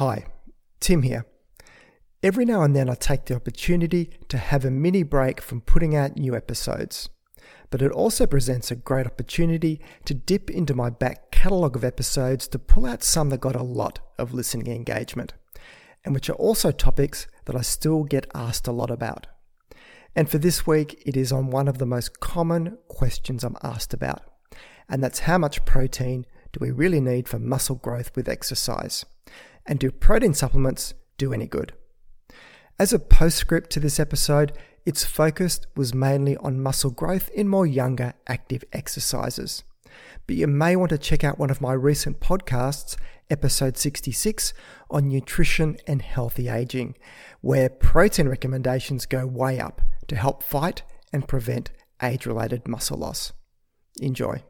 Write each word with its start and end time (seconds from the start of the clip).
Hi, 0.00 0.24
Tim 0.80 1.02
here. 1.02 1.26
Every 2.22 2.46
now 2.46 2.62
and 2.62 2.74
then 2.74 2.88
I 2.88 2.94
take 2.94 3.26
the 3.26 3.34
opportunity 3.34 4.08
to 4.30 4.38
have 4.38 4.64
a 4.64 4.70
mini 4.70 5.02
break 5.02 5.42
from 5.42 5.60
putting 5.60 5.94
out 5.94 6.16
new 6.16 6.34
episodes. 6.34 7.10
But 7.68 7.82
it 7.82 7.92
also 7.92 8.24
presents 8.24 8.70
a 8.70 8.76
great 8.76 9.04
opportunity 9.04 9.78
to 10.06 10.14
dip 10.14 10.48
into 10.48 10.72
my 10.72 10.88
back 10.88 11.30
catalogue 11.30 11.76
of 11.76 11.84
episodes 11.84 12.48
to 12.48 12.58
pull 12.58 12.86
out 12.86 13.02
some 13.02 13.28
that 13.28 13.42
got 13.42 13.54
a 13.54 13.62
lot 13.62 13.98
of 14.16 14.32
listening 14.32 14.74
engagement, 14.74 15.34
and 16.02 16.14
which 16.14 16.30
are 16.30 16.36
also 16.36 16.70
topics 16.70 17.26
that 17.44 17.54
I 17.54 17.60
still 17.60 18.04
get 18.04 18.26
asked 18.34 18.66
a 18.66 18.72
lot 18.72 18.90
about. 18.90 19.26
And 20.16 20.30
for 20.30 20.38
this 20.38 20.66
week, 20.66 21.02
it 21.04 21.14
is 21.14 21.30
on 21.30 21.50
one 21.50 21.68
of 21.68 21.76
the 21.76 21.84
most 21.84 22.20
common 22.20 22.78
questions 22.88 23.44
I'm 23.44 23.58
asked 23.62 23.92
about, 23.92 24.22
and 24.88 25.04
that's 25.04 25.18
how 25.18 25.36
much 25.36 25.66
protein 25.66 26.24
do 26.52 26.58
we 26.58 26.70
really 26.70 27.02
need 27.02 27.28
for 27.28 27.38
muscle 27.38 27.76
growth 27.76 28.16
with 28.16 28.30
exercise? 28.30 29.04
And 29.66 29.78
do 29.78 29.90
protein 29.90 30.34
supplements 30.34 30.94
do 31.18 31.32
any 31.32 31.46
good? 31.46 31.72
As 32.78 32.92
a 32.92 32.98
postscript 32.98 33.70
to 33.70 33.80
this 33.80 34.00
episode, 34.00 34.52
its 34.86 35.04
focus 35.04 35.60
was 35.76 35.94
mainly 35.94 36.36
on 36.38 36.62
muscle 36.62 36.90
growth 36.90 37.28
in 37.30 37.48
more 37.48 37.66
younger 37.66 38.14
active 38.26 38.64
exercises. 38.72 39.62
But 40.26 40.36
you 40.36 40.46
may 40.46 40.76
want 40.76 40.90
to 40.90 40.98
check 40.98 41.24
out 41.24 41.38
one 41.38 41.50
of 41.50 41.60
my 41.60 41.72
recent 41.72 42.20
podcasts, 42.20 42.96
episode 43.28 43.76
66, 43.76 44.54
on 44.90 45.08
nutrition 45.08 45.76
and 45.86 46.00
healthy 46.00 46.48
aging, 46.48 46.96
where 47.40 47.68
protein 47.68 48.28
recommendations 48.28 49.06
go 49.06 49.26
way 49.26 49.60
up 49.60 49.82
to 50.08 50.16
help 50.16 50.42
fight 50.42 50.82
and 51.12 51.28
prevent 51.28 51.70
age 52.02 52.26
related 52.26 52.66
muscle 52.66 52.98
loss. 52.98 53.32
Enjoy. 54.00 54.42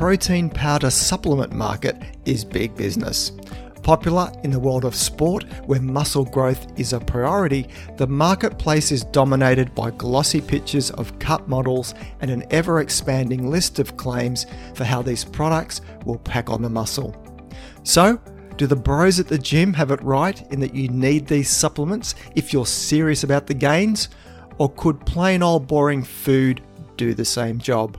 Protein 0.00 0.48
powder 0.48 0.88
supplement 0.88 1.52
market 1.52 1.94
is 2.24 2.42
big 2.42 2.74
business. 2.74 3.32
Popular 3.82 4.32
in 4.44 4.50
the 4.50 4.58
world 4.58 4.86
of 4.86 4.94
sport, 4.94 5.44
where 5.66 5.78
muscle 5.78 6.24
growth 6.24 6.72
is 6.80 6.94
a 6.94 7.00
priority, 7.00 7.68
the 7.98 8.06
marketplace 8.06 8.92
is 8.92 9.04
dominated 9.04 9.74
by 9.74 9.90
glossy 9.90 10.40
pictures 10.40 10.90
of 10.92 11.18
cut 11.18 11.46
models 11.50 11.92
and 12.22 12.30
an 12.30 12.44
ever 12.50 12.80
expanding 12.80 13.50
list 13.50 13.78
of 13.78 13.98
claims 13.98 14.46
for 14.74 14.84
how 14.84 15.02
these 15.02 15.22
products 15.22 15.82
will 16.06 16.18
pack 16.20 16.48
on 16.48 16.62
the 16.62 16.70
muscle. 16.70 17.14
So, 17.82 18.18
do 18.56 18.66
the 18.66 18.76
bros 18.76 19.20
at 19.20 19.28
the 19.28 19.36
gym 19.36 19.74
have 19.74 19.90
it 19.90 20.02
right 20.02 20.50
in 20.50 20.60
that 20.60 20.74
you 20.74 20.88
need 20.88 21.26
these 21.26 21.50
supplements 21.50 22.14
if 22.34 22.54
you're 22.54 22.64
serious 22.64 23.22
about 23.22 23.46
the 23.46 23.52
gains? 23.52 24.08
Or 24.56 24.70
could 24.70 25.04
plain 25.04 25.42
old 25.42 25.66
boring 25.66 26.02
food 26.02 26.62
do 26.96 27.12
the 27.12 27.26
same 27.26 27.58
job? 27.58 27.98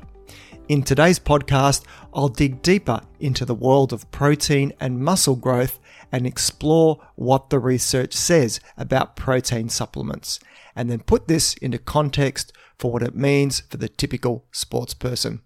In 0.71 0.83
today's 0.83 1.19
podcast, 1.19 1.83
I'll 2.13 2.29
dig 2.29 2.61
deeper 2.61 3.01
into 3.19 3.43
the 3.43 3.53
world 3.53 3.91
of 3.91 4.09
protein 4.09 4.71
and 4.79 5.03
muscle 5.03 5.35
growth 5.35 5.81
and 6.13 6.25
explore 6.25 7.05
what 7.15 7.49
the 7.49 7.59
research 7.59 8.13
says 8.13 8.61
about 8.77 9.17
protein 9.17 9.67
supplements, 9.67 10.39
and 10.73 10.89
then 10.89 10.99
put 11.01 11.27
this 11.27 11.55
into 11.55 11.77
context 11.77 12.53
for 12.79 12.89
what 12.89 13.03
it 13.03 13.13
means 13.13 13.59
for 13.69 13.75
the 13.75 13.89
typical 13.89 14.45
sports 14.53 14.93
person. 14.93 15.41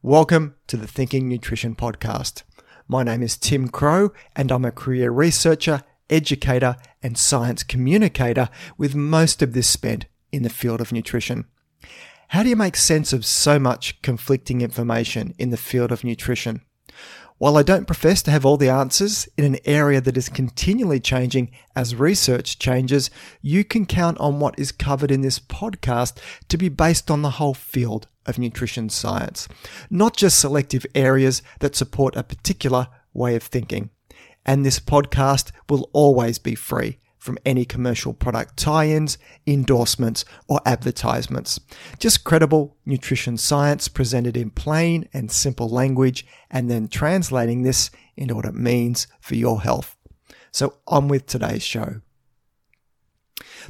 Welcome 0.00 0.54
to 0.68 0.78
the 0.78 0.86
Thinking 0.88 1.28
Nutrition 1.28 1.74
Podcast. 1.74 2.42
My 2.88 3.02
name 3.02 3.22
is 3.22 3.36
Tim 3.36 3.68
Crowe, 3.68 4.10
and 4.34 4.50
I'm 4.50 4.64
a 4.64 4.72
career 4.72 5.10
researcher, 5.10 5.82
educator, 6.08 6.76
and 7.02 7.18
science 7.18 7.62
communicator, 7.62 8.48
with 8.78 8.94
most 8.94 9.42
of 9.42 9.52
this 9.52 9.68
spent 9.68 10.06
in 10.32 10.44
the 10.44 10.48
field 10.48 10.80
of 10.80 10.92
nutrition. 10.92 11.44
How 12.30 12.44
do 12.44 12.48
you 12.48 12.54
make 12.54 12.76
sense 12.76 13.12
of 13.12 13.26
so 13.26 13.58
much 13.58 14.00
conflicting 14.02 14.60
information 14.60 15.34
in 15.36 15.50
the 15.50 15.56
field 15.56 15.90
of 15.90 16.04
nutrition? 16.04 16.60
While 17.38 17.56
I 17.56 17.64
don't 17.64 17.88
profess 17.88 18.22
to 18.22 18.30
have 18.30 18.46
all 18.46 18.56
the 18.56 18.68
answers 18.68 19.28
in 19.36 19.44
an 19.44 19.58
area 19.64 20.00
that 20.00 20.16
is 20.16 20.28
continually 20.28 21.00
changing 21.00 21.50
as 21.74 21.96
research 21.96 22.60
changes, 22.60 23.10
you 23.42 23.64
can 23.64 23.84
count 23.84 24.16
on 24.18 24.38
what 24.38 24.56
is 24.60 24.70
covered 24.70 25.10
in 25.10 25.22
this 25.22 25.40
podcast 25.40 26.20
to 26.46 26.56
be 26.56 26.68
based 26.68 27.10
on 27.10 27.22
the 27.22 27.30
whole 27.30 27.52
field 27.52 28.06
of 28.26 28.38
nutrition 28.38 28.88
science, 28.90 29.48
not 29.90 30.16
just 30.16 30.38
selective 30.38 30.86
areas 30.94 31.42
that 31.58 31.74
support 31.74 32.14
a 32.14 32.22
particular 32.22 32.86
way 33.12 33.34
of 33.34 33.42
thinking. 33.42 33.90
And 34.46 34.64
this 34.64 34.78
podcast 34.78 35.50
will 35.68 35.90
always 35.92 36.38
be 36.38 36.54
free 36.54 37.00
from 37.20 37.38
any 37.44 37.66
commercial 37.66 38.14
product 38.14 38.56
tie 38.56 38.88
ins, 38.88 39.18
endorsements, 39.46 40.24
or 40.48 40.60
advertisements. 40.64 41.60
Just 41.98 42.24
credible 42.24 42.76
nutrition 42.86 43.36
science 43.36 43.88
presented 43.88 44.36
in 44.36 44.50
plain 44.50 45.06
and 45.12 45.30
simple 45.30 45.68
language, 45.68 46.26
and 46.50 46.70
then 46.70 46.88
translating 46.88 47.62
this 47.62 47.90
into 48.16 48.34
what 48.34 48.46
it 48.46 48.54
means 48.54 49.06
for 49.20 49.34
your 49.34 49.60
health. 49.60 49.96
So, 50.50 50.74
on 50.88 51.08
with 51.08 51.26
today's 51.26 51.62
show. 51.62 52.00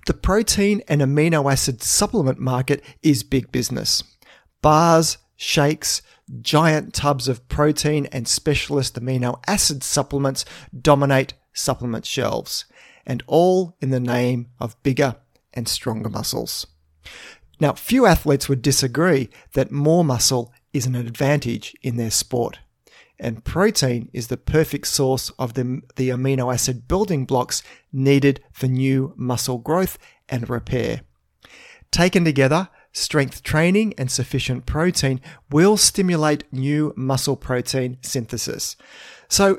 The 0.06 0.14
protein 0.14 0.82
and 0.88 1.00
amino 1.00 1.50
acid 1.50 1.82
supplement 1.82 2.38
market 2.38 2.82
is 3.02 3.24
big 3.24 3.50
business. 3.50 4.04
Bars, 4.62 5.18
shakes, 5.36 6.02
giant 6.40 6.94
tubs 6.94 7.26
of 7.26 7.48
protein 7.48 8.06
and 8.12 8.28
specialist 8.28 8.94
amino 8.94 9.40
acid 9.48 9.82
supplements 9.82 10.44
dominate 10.80 11.34
supplement 11.52 12.06
shelves 12.06 12.64
and 13.06 13.22
all 13.26 13.76
in 13.80 13.90
the 13.90 14.00
name 14.00 14.48
of 14.58 14.80
bigger 14.82 15.16
and 15.52 15.68
stronger 15.68 16.08
muscles. 16.08 16.66
Now, 17.60 17.74
few 17.74 18.06
athletes 18.06 18.48
would 18.48 18.62
disagree 18.62 19.28
that 19.52 19.70
more 19.70 20.04
muscle 20.04 20.52
is 20.72 20.86
an 20.86 20.94
advantage 20.94 21.74
in 21.82 21.96
their 21.96 22.10
sport. 22.10 22.58
And 23.18 23.44
protein 23.44 24.08
is 24.14 24.28
the 24.28 24.38
perfect 24.38 24.86
source 24.86 25.28
of 25.38 25.52
the, 25.52 25.82
the 25.96 26.08
amino 26.08 26.52
acid 26.52 26.88
building 26.88 27.26
blocks 27.26 27.62
needed 27.92 28.42
for 28.50 28.66
new 28.66 29.12
muscle 29.16 29.58
growth 29.58 29.98
and 30.28 30.48
repair. 30.48 31.02
Taken 31.90 32.24
together, 32.24 32.68
strength 32.92 33.42
training 33.42 33.92
and 33.98 34.10
sufficient 34.10 34.64
protein 34.64 35.20
will 35.50 35.76
stimulate 35.76 36.50
new 36.50 36.94
muscle 36.96 37.36
protein 37.36 37.98
synthesis. 38.00 38.76
So 39.28 39.58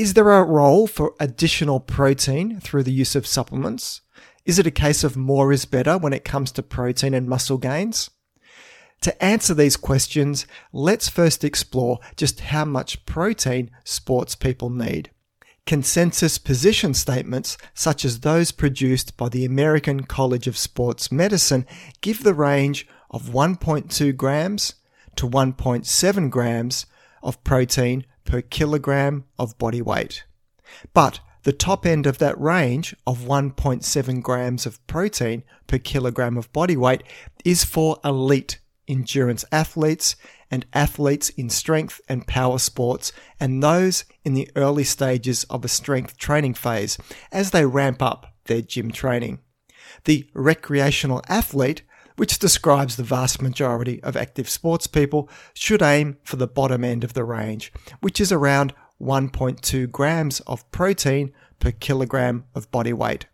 is 0.00 0.14
there 0.14 0.30
a 0.30 0.42
role 0.42 0.86
for 0.86 1.12
additional 1.20 1.78
protein 1.78 2.58
through 2.58 2.82
the 2.82 2.90
use 2.90 3.14
of 3.14 3.26
supplements? 3.26 4.00
Is 4.46 4.58
it 4.58 4.66
a 4.66 4.70
case 4.70 5.04
of 5.04 5.14
more 5.14 5.52
is 5.52 5.66
better 5.66 5.98
when 5.98 6.14
it 6.14 6.24
comes 6.24 6.52
to 6.52 6.62
protein 6.62 7.12
and 7.12 7.28
muscle 7.28 7.58
gains? 7.58 8.08
To 9.02 9.22
answer 9.22 9.52
these 9.52 9.76
questions, 9.76 10.46
let's 10.72 11.10
first 11.10 11.44
explore 11.44 11.98
just 12.16 12.40
how 12.40 12.64
much 12.64 13.04
protein 13.04 13.70
sports 13.84 14.34
people 14.34 14.70
need. 14.70 15.10
Consensus 15.66 16.38
position 16.38 16.94
statements, 16.94 17.58
such 17.74 18.02
as 18.02 18.20
those 18.20 18.52
produced 18.52 19.18
by 19.18 19.28
the 19.28 19.44
American 19.44 20.04
College 20.04 20.46
of 20.46 20.56
Sports 20.56 21.12
Medicine, 21.12 21.66
give 22.00 22.22
the 22.22 22.32
range 22.32 22.88
of 23.10 23.28
1.2 23.28 24.16
grams 24.16 24.76
to 25.16 25.28
1.7 25.28 26.30
grams 26.30 26.86
of 27.22 27.44
protein 27.44 28.06
per 28.30 28.40
kilogram 28.40 29.24
of 29.40 29.58
body 29.58 29.82
weight. 29.82 30.22
But 30.94 31.18
the 31.42 31.52
top 31.52 31.84
end 31.84 32.06
of 32.06 32.18
that 32.18 32.40
range 32.40 32.94
of 33.04 33.22
1.7 33.22 34.22
grams 34.22 34.66
of 34.66 34.86
protein 34.86 35.42
per 35.66 35.78
kilogram 35.78 36.36
of 36.36 36.52
body 36.52 36.76
weight 36.76 37.02
is 37.44 37.64
for 37.64 37.98
elite 38.04 38.60
endurance 38.86 39.44
athletes 39.50 40.14
and 40.48 40.64
athletes 40.72 41.30
in 41.30 41.50
strength 41.50 42.00
and 42.08 42.28
power 42.28 42.58
sports 42.58 43.12
and 43.40 43.64
those 43.64 44.04
in 44.24 44.34
the 44.34 44.48
early 44.54 44.84
stages 44.84 45.42
of 45.44 45.64
a 45.64 45.68
strength 45.68 46.16
training 46.16 46.54
phase 46.54 46.98
as 47.32 47.50
they 47.50 47.66
ramp 47.66 48.00
up 48.00 48.32
their 48.44 48.62
gym 48.62 48.92
training. 48.92 49.40
The 50.04 50.30
recreational 50.34 51.20
athlete 51.28 51.82
which 52.20 52.38
describes 52.38 52.96
the 52.96 53.02
vast 53.02 53.40
majority 53.40 53.98
of 54.02 54.14
active 54.14 54.46
sports 54.46 54.86
people, 54.86 55.26
should 55.54 55.80
aim 55.80 56.18
for 56.22 56.36
the 56.36 56.46
bottom 56.46 56.84
end 56.84 57.02
of 57.02 57.14
the 57.14 57.24
range, 57.24 57.72
which 58.00 58.20
is 58.20 58.30
around 58.30 58.74
1.2 59.00 59.90
grams 59.90 60.40
of 60.40 60.70
protein 60.70 61.32
per 61.60 61.70
kilogram 61.70 62.44
of 62.54 62.70
body 62.70 62.92
weight. 62.92 63.24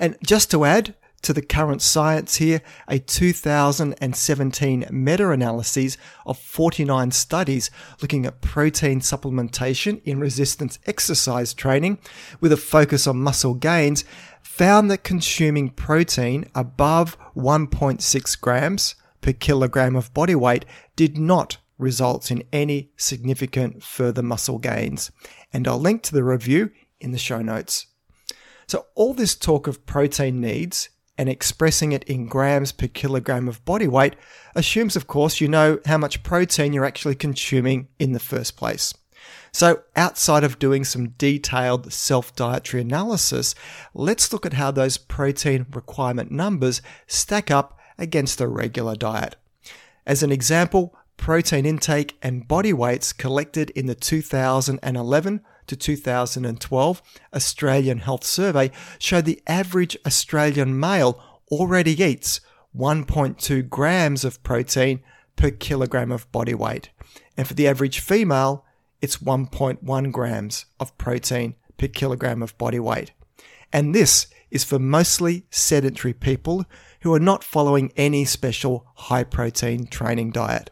And 0.00 0.16
just 0.26 0.50
to 0.50 0.64
add 0.64 0.96
to 1.22 1.32
the 1.32 1.42
current 1.42 1.82
science 1.82 2.36
here, 2.36 2.62
a 2.88 2.98
2017 2.98 4.86
meta 4.90 5.30
analysis 5.30 5.96
of 6.24 6.38
49 6.38 7.10
studies 7.10 7.70
looking 8.00 8.26
at 8.26 8.40
protein 8.40 9.00
supplementation 9.00 10.00
in 10.04 10.20
resistance 10.20 10.78
exercise 10.86 11.52
training 11.52 11.98
with 12.40 12.52
a 12.52 12.56
focus 12.56 13.06
on 13.06 13.20
muscle 13.20 13.54
gains 13.54 14.04
found 14.42 14.90
that 14.90 15.04
consuming 15.04 15.70
protein 15.70 16.46
above 16.54 17.18
1.6 17.34 18.40
grams 18.40 18.94
per 19.20 19.32
kilogram 19.32 19.96
of 19.96 20.12
body 20.14 20.34
weight 20.34 20.64
did 20.96 21.18
not 21.18 21.58
result 21.78 22.30
in 22.30 22.44
any 22.52 22.90
significant 22.96 23.82
further 23.82 24.22
muscle 24.22 24.58
gains. 24.58 25.10
And 25.52 25.66
I'll 25.66 25.78
link 25.78 26.02
to 26.04 26.14
the 26.14 26.24
review 26.24 26.70
in 27.00 27.12
the 27.12 27.18
show 27.18 27.40
notes. 27.40 27.86
So, 28.66 28.86
all 28.94 29.14
this 29.14 29.34
talk 29.34 29.66
of 29.66 29.84
protein 29.84 30.40
needs 30.40 30.90
and 31.20 31.28
expressing 31.28 31.92
it 31.92 32.02
in 32.04 32.24
grams 32.24 32.72
per 32.72 32.88
kilogram 32.88 33.46
of 33.46 33.62
body 33.66 33.86
weight 33.86 34.16
assumes, 34.54 34.96
of 34.96 35.06
course, 35.06 35.38
you 35.38 35.46
know 35.46 35.78
how 35.84 35.98
much 35.98 36.22
protein 36.22 36.72
you're 36.72 36.86
actually 36.86 37.14
consuming 37.14 37.88
in 37.98 38.12
the 38.12 38.18
first 38.18 38.56
place. 38.56 38.94
So, 39.52 39.82
outside 39.94 40.44
of 40.44 40.58
doing 40.58 40.82
some 40.82 41.10
detailed 41.18 41.92
self 41.92 42.34
dietary 42.34 42.80
analysis, 42.80 43.54
let's 43.92 44.32
look 44.32 44.46
at 44.46 44.54
how 44.54 44.70
those 44.70 44.96
protein 44.96 45.66
requirement 45.74 46.30
numbers 46.30 46.80
stack 47.06 47.50
up 47.50 47.78
against 47.98 48.40
a 48.40 48.48
regular 48.48 48.96
diet. 48.96 49.36
As 50.06 50.22
an 50.22 50.32
example, 50.32 50.96
protein 51.18 51.66
intake 51.66 52.16
and 52.22 52.48
body 52.48 52.72
weights 52.72 53.12
collected 53.12 53.68
in 53.70 53.84
the 53.84 53.94
2011 53.94 55.42
to 55.70 55.76
2012 55.76 57.02
Australian 57.32 57.98
Health 57.98 58.24
Survey 58.24 58.72
showed 58.98 59.24
the 59.24 59.40
average 59.46 59.96
Australian 60.04 60.78
male 60.78 61.22
already 61.50 61.92
eats 62.02 62.40
1.2 62.76 63.68
grams 63.68 64.24
of 64.24 64.42
protein 64.42 65.00
per 65.36 65.50
kilogram 65.50 66.10
of 66.10 66.30
body 66.32 66.54
weight. 66.54 66.90
And 67.36 67.46
for 67.46 67.54
the 67.54 67.68
average 67.68 68.00
female, 68.00 68.64
it's 69.00 69.18
1.1 69.18 70.12
grams 70.12 70.66
of 70.80 70.96
protein 70.98 71.54
per 71.78 71.86
kilogram 71.86 72.42
of 72.42 72.58
body 72.58 72.80
weight. 72.80 73.12
And 73.72 73.94
this 73.94 74.26
is 74.50 74.64
for 74.64 74.80
mostly 74.80 75.46
sedentary 75.50 76.12
people 76.12 76.66
who 77.02 77.14
are 77.14 77.20
not 77.20 77.44
following 77.44 77.92
any 77.96 78.24
special 78.24 78.86
high 78.94 79.24
protein 79.24 79.86
training 79.86 80.32
diet. 80.32 80.70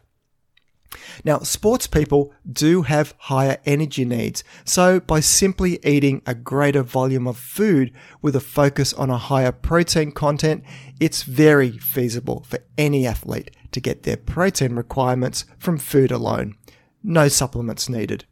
Now, 1.23 1.39
sports 1.39 1.87
people 1.87 2.33
do 2.51 2.83
have 2.83 3.13
higher 3.17 3.57
energy 3.65 4.05
needs, 4.05 4.43
so 4.65 4.99
by 4.99 5.19
simply 5.19 5.79
eating 5.85 6.21
a 6.25 6.33
greater 6.33 6.83
volume 6.83 7.27
of 7.27 7.37
food 7.37 7.91
with 8.21 8.35
a 8.35 8.39
focus 8.39 8.93
on 8.93 9.09
a 9.09 9.17
higher 9.17 9.51
protein 9.51 10.11
content, 10.11 10.63
it's 10.99 11.23
very 11.23 11.71
feasible 11.71 12.43
for 12.47 12.59
any 12.77 13.05
athlete 13.05 13.51
to 13.71 13.79
get 13.79 14.03
their 14.03 14.17
protein 14.17 14.75
requirements 14.75 15.45
from 15.57 15.77
food 15.77 16.11
alone. 16.11 16.55
No 17.03 17.27
supplements 17.27 17.87
needed. 17.87 18.25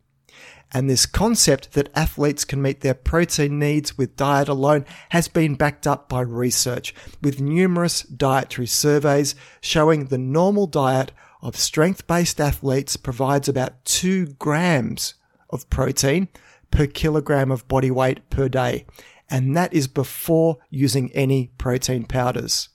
And 0.74 0.90
this 0.90 1.06
concept 1.06 1.74
that 1.74 1.90
athletes 1.96 2.44
can 2.44 2.62
meet 2.62 2.82
their 2.82 2.94
protein 2.94 3.58
needs 3.58 3.98
with 3.98 4.18
diet 4.18 4.50
alone 4.50 4.86
has 5.10 5.30
been 5.30 5.56
backed 5.56 5.88
up 5.88 6.10
by 6.10 6.22
research, 6.22 6.94
with 7.22 7.40
numerous 7.40 8.02
dietary 8.02 8.68
surveys 8.68 9.34
showing 9.62 10.06
the 10.06 10.18
normal 10.18 10.68
diet 10.68 11.14
of 11.42 11.56
strength 11.56 12.08
based 12.08 12.42
athletes 12.42 12.98
provides 12.98 13.48
about 13.48 13.86
2 13.86 14.28
grams 14.40 15.16
of 15.50 15.70
protein 15.70 16.28
per 16.72 16.88
kilogram 16.88 17.52
of 17.52 17.68
body 17.68 17.92
weight 17.92 18.30
per 18.30 18.50
day. 18.50 18.86
And 19.30 19.56
that 19.56 19.74
is 19.74 19.88
before 19.88 20.58
using 20.70 21.12
any 21.12 21.52
protein 21.58 22.06
powders. 22.06 22.70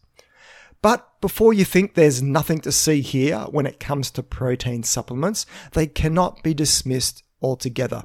But 0.82 1.20
before 1.20 1.54
you 1.54 1.64
think 1.64 1.94
there's 1.94 2.22
nothing 2.22 2.60
to 2.60 2.72
see 2.72 3.00
here 3.00 3.38
when 3.50 3.66
it 3.66 3.80
comes 3.80 4.10
to 4.12 4.22
protein 4.22 4.82
supplements, 4.82 5.46
they 5.72 5.86
cannot 5.86 6.42
be 6.42 6.54
dismissed 6.54 7.22
altogether. 7.40 8.04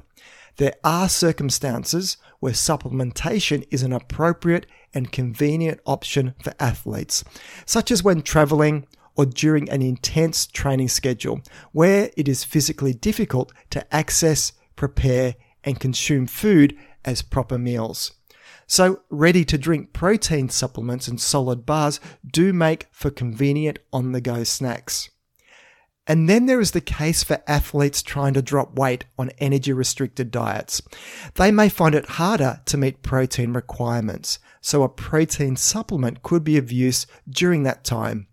There 0.56 0.74
are 0.84 1.08
circumstances 1.08 2.16
where 2.40 2.52
supplementation 2.52 3.66
is 3.70 3.82
an 3.82 3.92
appropriate 3.92 4.66
and 4.94 5.12
convenient 5.12 5.80
option 5.86 6.34
for 6.42 6.54
athletes, 6.60 7.24
such 7.66 7.90
as 7.90 8.02
when 8.02 8.22
traveling 8.22 8.86
or 9.18 9.26
during 9.26 9.68
an 9.68 9.82
intense 9.82 10.46
training 10.46 10.88
schedule 10.88 11.42
where 11.72 12.10
it 12.16 12.28
is 12.28 12.44
physically 12.44 12.94
difficult 12.94 13.52
to 13.68 13.94
access, 13.94 14.52
prepare, 14.76 15.34
and 15.64 15.80
consume 15.80 16.26
food 16.26 16.78
as 17.04 17.20
proper 17.20 17.58
meals. 17.58 18.12
So, 18.68 19.00
ready 19.10 19.44
to 19.46 19.58
drink 19.58 19.92
protein 19.92 20.50
supplements 20.50 21.08
and 21.08 21.20
solid 21.20 21.66
bars 21.66 22.00
do 22.30 22.52
make 22.52 22.86
for 22.92 23.10
convenient 23.10 23.80
on 23.92 24.12
the 24.12 24.20
go 24.20 24.44
snacks. 24.44 25.10
And 26.06 26.28
then 26.28 26.46
there 26.46 26.60
is 26.60 26.70
the 26.70 26.80
case 26.80 27.24
for 27.24 27.42
athletes 27.46 28.02
trying 28.02 28.34
to 28.34 28.42
drop 28.42 28.78
weight 28.78 29.04
on 29.18 29.30
energy 29.38 29.72
restricted 29.72 30.30
diets. 30.30 30.80
They 31.34 31.50
may 31.50 31.68
find 31.68 31.94
it 31.94 32.06
harder 32.06 32.60
to 32.66 32.78
meet 32.78 33.02
protein 33.02 33.52
requirements, 33.52 34.38
so 34.60 34.82
a 34.82 34.88
protein 34.88 35.56
supplement 35.56 36.22
could 36.22 36.44
be 36.44 36.56
of 36.56 36.70
use 36.70 37.06
during 37.28 37.64
that 37.64 37.84
time. 37.84 38.27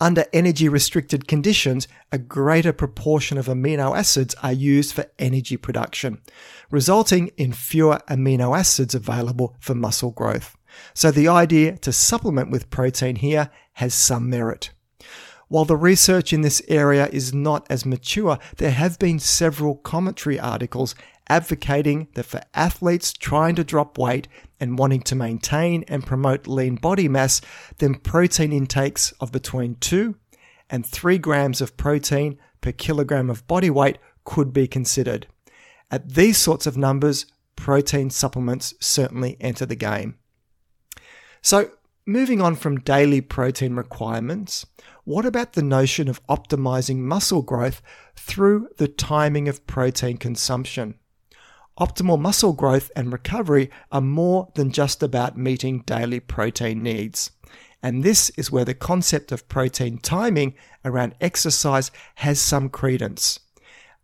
Under 0.00 0.24
energy 0.32 0.68
restricted 0.68 1.28
conditions, 1.28 1.86
a 2.10 2.18
greater 2.18 2.72
proportion 2.72 3.38
of 3.38 3.46
amino 3.46 3.96
acids 3.96 4.34
are 4.42 4.52
used 4.52 4.94
for 4.94 5.06
energy 5.18 5.56
production, 5.56 6.20
resulting 6.70 7.28
in 7.36 7.52
fewer 7.52 8.00
amino 8.08 8.58
acids 8.58 8.94
available 8.94 9.56
for 9.60 9.74
muscle 9.74 10.10
growth. 10.10 10.56
So 10.92 11.10
the 11.10 11.28
idea 11.28 11.76
to 11.78 11.92
supplement 11.92 12.50
with 12.50 12.70
protein 12.70 13.16
here 13.16 13.50
has 13.74 13.94
some 13.94 14.28
merit. 14.28 14.70
While 15.48 15.66
the 15.66 15.76
research 15.76 16.32
in 16.32 16.40
this 16.40 16.62
area 16.68 17.06
is 17.12 17.32
not 17.32 17.66
as 17.70 17.86
mature, 17.86 18.38
there 18.56 18.72
have 18.72 18.98
been 18.98 19.18
several 19.18 19.76
commentary 19.76 20.40
articles 20.40 20.94
advocating 21.28 22.08
that 22.14 22.26
for 22.26 22.40
athletes 22.54 23.12
trying 23.12 23.54
to 23.54 23.64
drop 23.64 23.98
weight 23.98 24.28
and 24.60 24.78
wanting 24.78 25.02
to 25.02 25.14
maintain 25.14 25.84
and 25.88 26.06
promote 26.06 26.46
lean 26.46 26.76
body 26.76 27.08
mass, 27.08 27.40
then 27.78 27.94
protein 27.94 28.52
intakes 28.52 29.12
of 29.20 29.32
between 29.32 29.76
2 29.76 30.14
and 30.70 30.86
3 30.86 31.18
grams 31.18 31.60
of 31.60 31.76
protein 31.76 32.38
per 32.60 32.72
kilogram 32.72 33.30
of 33.30 33.46
body 33.46 33.70
weight 33.70 33.98
could 34.24 34.52
be 34.52 34.66
considered. 34.66 35.26
At 35.90 36.14
these 36.14 36.38
sorts 36.38 36.66
of 36.66 36.76
numbers, 36.76 37.26
protein 37.56 38.10
supplements 38.10 38.74
certainly 38.80 39.36
enter 39.40 39.66
the 39.66 39.76
game. 39.76 40.16
So, 41.42 41.70
moving 42.06 42.40
on 42.40 42.56
from 42.56 42.80
daily 42.80 43.20
protein 43.20 43.76
requirements, 43.76 44.66
what 45.04 45.26
about 45.26 45.52
the 45.52 45.62
notion 45.62 46.08
of 46.08 46.26
optimizing 46.26 46.96
muscle 46.96 47.42
growth 47.42 47.82
through 48.16 48.68
the 48.78 48.88
timing 48.88 49.48
of 49.48 49.66
protein 49.66 50.16
consumption? 50.16 50.94
Optimal 51.78 52.20
muscle 52.20 52.52
growth 52.52 52.92
and 52.94 53.12
recovery 53.12 53.68
are 53.90 54.00
more 54.00 54.48
than 54.54 54.70
just 54.70 55.02
about 55.02 55.36
meeting 55.36 55.80
daily 55.80 56.20
protein 56.20 56.84
needs. 56.84 57.32
And 57.82 58.04
this 58.04 58.30
is 58.36 58.50
where 58.50 58.64
the 58.64 58.74
concept 58.74 59.32
of 59.32 59.48
protein 59.48 59.98
timing 59.98 60.54
around 60.84 61.16
exercise 61.20 61.90
has 62.16 62.40
some 62.40 62.68
credence. 62.68 63.40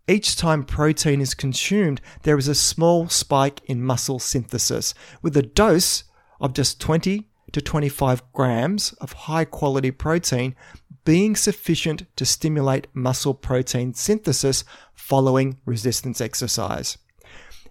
Each 0.08 0.34
time 0.34 0.64
protein 0.64 1.20
is 1.20 1.34
consumed, 1.34 2.00
there 2.24 2.36
is 2.36 2.48
a 2.48 2.56
small 2.56 3.08
spike 3.08 3.60
in 3.66 3.84
muscle 3.84 4.18
synthesis 4.18 4.92
with 5.22 5.36
a 5.36 5.42
dose 5.42 6.02
of 6.40 6.54
just 6.54 6.80
20 6.80 7.28
to 7.52 7.60
25 7.60 8.32
grams 8.32 8.92
of 8.94 9.12
high 9.12 9.44
quality 9.44 9.92
protein 9.92 10.56
being 11.04 11.36
sufficient 11.36 12.04
to 12.16 12.26
stimulate 12.26 12.88
muscle 12.92 13.34
protein 13.34 13.94
synthesis 13.94 14.64
following 14.92 15.58
resistance 15.64 16.20
exercise. 16.20 16.98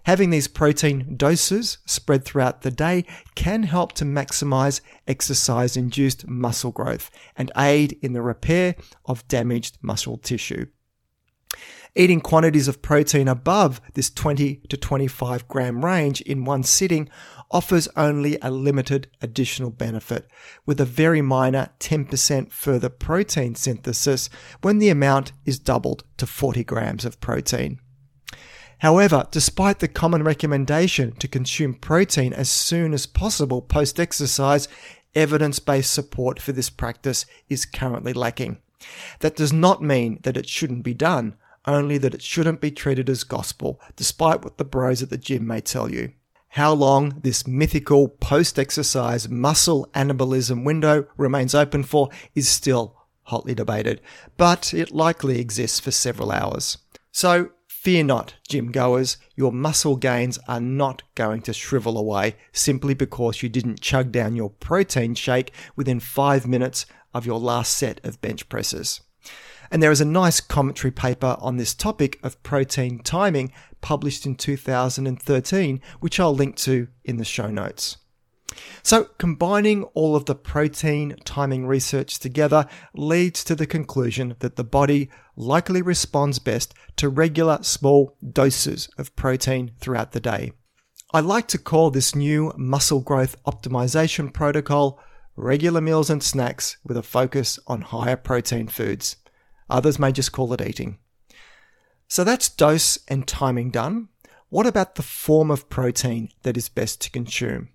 Having 0.04 0.30
these 0.30 0.48
protein 0.48 1.16
doses 1.16 1.78
spread 1.86 2.24
throughout 2.24 2.62
the 2.62 2.70
day 2.70 3.04
can 3.34 3.64
help 3.64 3.92
to 3.92 4.04
maximize 4.04 4.80
exercise 5.06 5.76
induced 5.76 6.26
muscle 6.26 6.72
growth 6.72 7.10
and 7.36 7.52
aid 7.56 7.98
in 8.02 8.12
the 8.12 8.22
repair 8.22 8.74
of 9.04 9.26
damaged 9.28 9.78
muscle 9.82 10.16
tissue. 10.16 10.66
Eating 11.96 12.20
quantities 12.20 12.68
of 12.68 12.82
protein 12.82 13.26
above 13.26 13.80
this 13.94 14.10
20 14.10 14.62
to 14.68 14.76
25 14.76 15.48
gram 15.48 15.84
range 15.84 16.20
in 16.20 16.44
one 16.44 16.62
sitting 16.62 17.08
offers 17.50 17.88
only 17.96 18.38
a 18.40 18.50
limited 18.50 19.08
additional 19.20 19.70
benefit, 19.70 20.28
with 20.64 20.80
a 20.80 20.84
very 20.84 21.20
minor 21.20 21.68
10% 21.80 22.52
further 22.52 22.88
protein 22.88 23.56
synthesis 23.56 24.30
when 24.62 24.78
the 24.78 24.88
amount 24.88 25.32
is 25.44 25.58
doubled 25.58 26.04
to 26.16 26.26
40 26.26 26.62
grams 26.62 27.04
of 27.04 27.20
protein. 27.20 27.80
However, 28.80 29.26
despite 29.30 29.78
the 29.78 29.88
common 29.88 30.22
recommendation 30.22 31.12
to 31.16 31.28
consume 31.28 31.74
protein 31.74 32.32
as 32.32 32.50
soon 32.50 32.94
as 32.94 33.06
possible 33.06 33.60
post 33.60 34.00
exercise, 34.00 34.68
evidence 35.14 35.58
based 35.58 35.92
support 35.92 36.40
for 36.40 36.52
this 36.52 36.70
practice 36.70 37.26
is 37.48 37.66
currently 37.66 38.12
lacking. 38.12 38.58
That 39.20 39.36
does 39.36 39.52
not 39.52 39.82
mean 39.82 40.18
that 40.22 40.36
it 40.36 40.48
shouldn't 40.48 40.82
be 40.82 40.94
done, 40.94 41.36
only 41.66 41.98
that 41.98 42.14
it 42.14 42.22
shouldn't 42.22 42.62
be 42.62 42.70
treated 42.70 43.10
as 43.10 43.22
gospel, 43.22 43.78
despite 43.96 44.42
what 44.42 44.56
the 44.56 44.64
bros 44.64 45.02
at 45.02 45.10
the 45.10 45.18
gym 45.18 45.46
may 45.46 45.60
tell 45.60 45.90
you. 45.90 46.12
How 46.54 46.72
long 46.72 47.20
this 47.22 47.46
mythical 47.46 48.08
post 48.08 48.58
exercise 48.58 49.28
muscle 49.28 49.88
anabolism 49.94 50.64
window 50.64 51.06
remains 51.16 51.54
open 51.54 51.82
for 51.82 52.08
is 52.34 52.48
still 52.48 52.96
hotly 53.24 53.54
debated, 53.54 54.00
but 54.38 54.72
it 54.72 54.90
likely 54.90 55.38
exists 55.38 55.78
for 55.78 55.90
several 55.90 56.32
hours. 56.32 56.78
So, 57.12 57.50
fear 57.80 58.04
not, 58.04 58.34
gym 58.46 58.70
goers, 58.70 59.16
your 59.36 59.50
muscle 59.50 59.96
gains 59.96 60.38
are 60.46 60.60
not 60.60 61.02
going 61.14 61.40
to 61.40 61.50
shrivel 61.54 61.96
away 61.96 62.36
simply 62.52 62.92
because 62.92 63.42
you 63.42 63.48
didn't 63.48 63.80
chug 63.80 64.12
down 64.12 64.36
your 64.36 64.50
protein 64.50 65.14
shake 65.14 65.50
within 65.76 65.98
five 65.98 66.46
minutes 66.46 66.84
of 67.14 67.24
your 67.24 67.40
last 67.40 67.72
set 67.72 67.98
of 68.04 68.20
bench 68.20 68.46
presses. 68.50 69.00
And 69.70 69.82
there 69.82 69.90
is 69.90 70.02
a 70.02 70.04
nice 70.04 70.42
commentary 70.42 70.90
paper 70.90 71.38
on 71.40 71.56
this 71.56 71.72
topic 71.72 72.20
of 72.22 72.42
protein 72.42 72.98
timing 72.98 73.50
published 73.80 74.26
in 74.26 74.34
2013, 74.34 75.80
which 76.00 76.20
I'll 76.20 76.34
link 76.34 76.56
to 76.56 76.88
in 77.02 77.16
the 77.16 77.24
show 77.24 77.48
notes. 77.48 77.96
So, 78.82 79.04
combining 79.16 79.84
all 79.94 80.16
of 80.16 80.24
the 80.26 80.34
protein 80.34 81.16
timing 81.24 81.66
research 81.66 82.18
together 82.18 82.66
leads 82.94 83.44
to 83.44 83.54
the 83.54 83.66
conclusion 83.66 84.34
that 84.40 84.56
the 84.56 84.64
body 84.64 85.08
likely 85.40 85.82
responds 85.82 86.38
best 86.38 86.74
to 86.96 87.08
regular 87.08 87.58
small 87.62 88.16
doses 88.32 88.88
of 88.98 89.14
protein 89.16 89.72
throughout 89.80 90.12
the 90.12 90.20
day. 90.20 90.52
I 91.12 91.20
like 91.20 91.48
to 91.48 91.58
call 91.58 91.90
this 91.90 92.14
new 92.14 92.52
muscle 92.56 93.00
growth 93.00 93.42
optimization 93.44 94.32
protocol 94.32 95.00
regular 95.36 95.80
meals 95.80 96.10
and 96.10 96.22
snacks 96.22 96.76
with 96.84 96.96
a 96.96 97.02
focus 97.02 97.58
on 97.66 97.80
higher 97.80 98.16
protein 98.16 98.68
foods. 98.68 99.16
Others 99.70 99.98
may 99.98 100.12
just 100.12 100.32
call 100.32 100.52
it 100.52 100.60
eating. 100.60 100.98
So 102.06 102.22
that's 102.22 102.48
dose 102.48 102.98
and 103.08 103.26
timing 103.26 103.70
done. 103.70 104.08
What 104.50 104.66
about 104.66 104.96
the 104.96 105.02
form 105.02 105.50
of 105.50 105.70
protein 105.70 106.28
that 106.42 106.56
is 106.56 106.68
best 106.68 107.00
to 107.02 107.10
consume? 107.10 107.70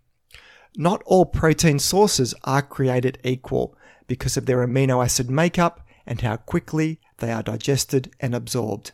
Not 0.78 1.02
all 1.06 1.26
protein 1.26 1.80
sources 1.80 2.36
are 2.44 2.62
created 2.62 3.18
equal 3.24 3.76
because 4.08 4.38
of 4.38 4.46
their 4.46 4.66
amino 4.66 5.04
acid 5.04 5.30
makeup 5.30 5.82
and 6.06 6.22
how 6.22 6.36
quickly 6.36 7.00
they 7.18 7.32
are 7.32 7.44
digested 7.44 8.14
and 8.20 8.36
absorbed. 8.36 8.92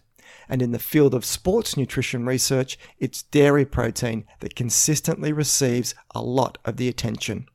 And 0.48 0.62
in 0.62 0.72
the 0.72 0.80
field 0.80 1.14
of 1.14 1.26
sports 1.26 1.78
nutrition 1.78 2.26
research, 2.26 2.78
it's 3.00 3.24
dairy 3.24 3.66
protein 3.66 4.26
that 4.40 4.56
consistently 4.56 5.32
receives 5.32 5.96
a 6.14 6.22
lot 6.22 6.58
of 6.66 6.78
the 6.78 6.88
attention. 6.88 7.48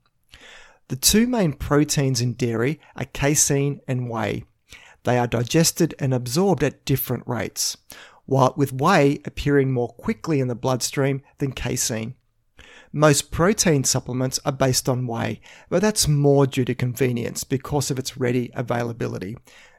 The 0.88 0.96
two 0.96 1.26
main 1.26 1.52
proteins 1.52 2.20
in 2.20 2.34
dairy 2.34 2.80
are 2.94 3.06
casein 3.06 3.80
and 3.88 4.08
whey. 4.08 4.44
They 5.02 5.18
are 5.18 5.26
digested 5.26 5.94
and 5.98 6.14
absorbed 6.14 6.62
at 6.62 6.84
different 6.84 7.24
rates, 7.26 7.76
while 8.24 8.54
with 8.56 8.72
whey 8.72 9.20
appearing 9.24 9.72
more 9.72 9.88
quickly 9.88 10.40
in 10.40 10.48
the 10.48 10.54
bloodstream 10.54 11.22
than 11.38 11.52
casein. 11.52 12.14
Most 12.92 13.30
protein 13.30 13.84
supplements 13.84 14.40
are 14.44 14.52
based 14.52 14.88
on 14.88 15.06
whey, 15.06 15.40
but 15.68 15.82
that's 15.82 16.08
more 16.08 16.46
due 16.46 16.64
to 16.64 16.74
convenience 16.74 17.44
because 17.44 17.90
of 17.90 17.98
its 17.98 18.16
ready 18.16 18.50
availability. 18.54 19.36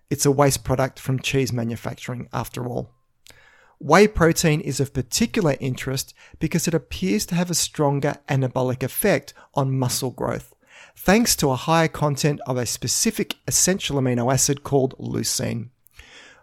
It's 0.10 0.26
a 0.26 0.32
waste 0.32 0.64
product 0.64 1.00
from 1.00 1.20
cheese 1.20 1.52
manufacturing, 1.52 2.30
after 2.32 2.66
all. 2.66 2.92
Whey 3.80 4.08
protein 4.08 4.62
is 4.62 4.80
of 4.80 4.94
particular 4.94 5.56
interest 5.60 6.14
because 6.40 6.68
it 6.68 6.74
appears 6.74 7.26
to 7.28 7.36
have 7.36 7.52
a 7.52 7.56
stronger 7.56 8.16
anabolic 8.30 8.84
effect 8.84 9.34
on 9.54 9.78
muscle 9.78 10.12
growth, 10.12 10.56
thanks 10.96 11.36
to 11.36 11.52
a 11.52 11.56
higher 11.56 11.90
content 11.90 12.40
of 12.48 12.58
a 12.58 12.66
specific 12.66 13.36
essential 13.48 13.98
amino 13.98 14.34
acid 14.34 14.64
called 14.64 14.98
leucine. 14.98 15.70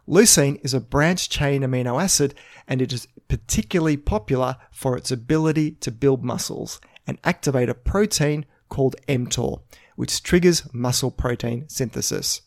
Leucine 0.07 0.61
is 0.63 0.75
a 0.75 0.81
branched 0.81 1.33
chain 1.33 1.63
amino 1.63 2.01
acid 2.01 2.35
and 2.69 2.83
it 2.83 2.93
is 2.93 3.09
particularly 3.27 3.97
popular 3.97 4.57
for 4.71 4.97
its 4.97 5.11
ability 5.11 5.73
to 5.73 5.91
build 5.91 6.23
muscles 6.23 6.81
and 7.07 7.19
activate 7.25 7.71
a 7.71 7.75
protein 7.75 8.45
called 8.69 8.95
mTOR, 9.09 9.61
which 9.97 10.23
triggers 10.23 10.73
muscle 10.73 11.11
protein 11.11 11.69
synthesis. 11.69 12.43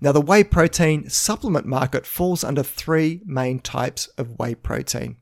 Now, 0.00 0.12
the 0.12 0.20
whey 0.20 0.44
protein 0.44 1.10
supplement 1.10 1.66
market 1.66 2.06
falls 2.06 2.42
under 2.42 2.62
three 2.62 3.20
main 3.26 3.58
types 3.58 4.06
of 4.16 4.38
whey 4.38 4.54
protein. 4.54 5.16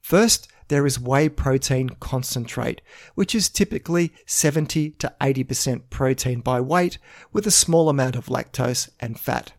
First, 0.00 0.48
there 0.68 0.86
is 0.86 1.00
whey 1.00 1.28
protein 1.28 1.90
concentrate, 2.00 2.80
which 3.14 3.34
is 3.34 3.48
typically 3.48 4.12
70 4.26 4.90
to 4.90 5.12
80% 5.20 5.90
protein 5.90 6.40
by 6.40 6.60
weight 6.60 6.98
with 7.32 7.46
a 7.46 7.52
small 7.52 7.88
amount 7.88 8.16
of 8.16 8.26
lactose 8.26 8.88
and 9.00 9.18
fat. 9.18 9.52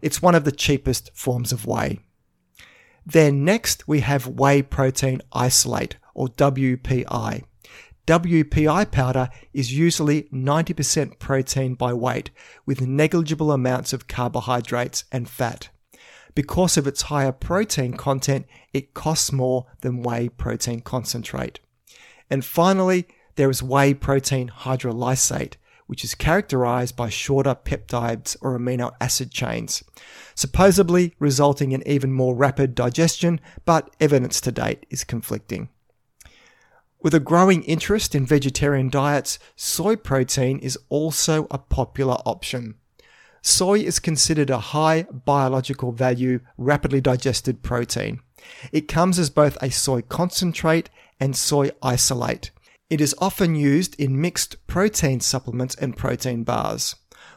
It's 0.00 0.22
one 0.22 0.34
of 0.34 0.44
the 0.44 0.52
cheapest 0.52 1.10
forms 1.14 1.52
of 1.52 1.66
whey. 1.66 2.00
Then 3.06 3.44
next 3.44 3.86
we 3.88 4.00
have 4.00 4.26
whey 4.26 4.62
protein 4.62 5.22
isolate 5.32 5.96
or 6.14 6.28
WPI. 6.28 7.44
WPI 8.06 8.90
powder 8.90 9.28
is 9.52 9.72
usually 9.72 10.24
90% 10.24 11.20
protein 11.20 11.74
by 11.74 11.92
weight 11.92 12.30
with 12.66 12.80
negligible 12.80 13.52
amounts 13.52 13.92
of 13.92 14.08
carbohydrates 14.08 15.04
and 15.12 15.28
fat. 15.28 15.68
Because 16.34 16.76
of 16.76 16.88
its 16.88 17.02
higher 17.02 17.30
protein 17.30 17.92
content, 17.92 18.46
it 18.72 18.92
costs 18.92 19.30
more 19.30 19.66
than 19.82 20.02
whey 20.02 20.28
protein 20.28 20.80
concentrate. 20.80 21.60
And 22.28 22.44
finally, 22.44 23.06
there 23.36 23.50
is 23.50 23.62
whey 23.62 23.94
protein 23.94 24.48
hydrolysate, 24.48 25.54
which 25.86 26.02
is 26.02 26.16
characterized 26.16 26.96
by 26.96 27.08
shorter 27.08 27.54
peptides 27.54 28.36
or 28.40 28.58
amino 28.58 28.92
acid 29.00 29.30
chains, 29.30 29.84
supposedly 30.34 31.14
resulting 31.20 31.70
in 31.70 31.86
even 31.86 32.12
more 32.12 32.34
rapid 32.34 32.74
digestion, 32.74 33.40
but 33.64 33.94
evidence 34.00 34.40
to 34.40 34.50
date 34.50 34.86
is 34.90 35.04
conflicting. 35.04 35.68
With 37.02 37.14
a 37.14 37.20
growing 37.20 37.64
interest 37.64 38.14
in 38.14 38.26
vegetarian 38.26 38.88
diets, 38.88 39.40
soy 39.56 39.96
protein 39.96 40.60
is 40.60 40.78
also 40.88 41.48
a 41.50 41.58
popular 41.58 42.18
option. 42.24 42.76
Soy 43.42 43.80
is 43.80 43.98
considered 43.98 44.50
a 44.50 44.60
high 44.60 45.02
biological 45.02 45.90
value, 45.90 46.38
rapidly 46.56 47.00
digested 47.00 47.64
protein. 47.64 48.20
It 48.70 48.86
comes 48.86 49.18
as 49.18 49.30
both 49.30 49.58
a 49.60 49.70
soy 49.70 50.02
concentrate 50.02 50.90
and 51.18 51.36
soy 51.36 51.72
isolate. 51.82 52.52
It 52.88 53.00
is 53.00 53.16
often 53.18 53.56
used 53.56 53.98
in 53.98 54.20
mixed 54.20 54.64
protein 54.68 55.18
supplements 55.18 55.74
and 55.74 55.96
protein 55.96 56.44
bars. 56.44 56.94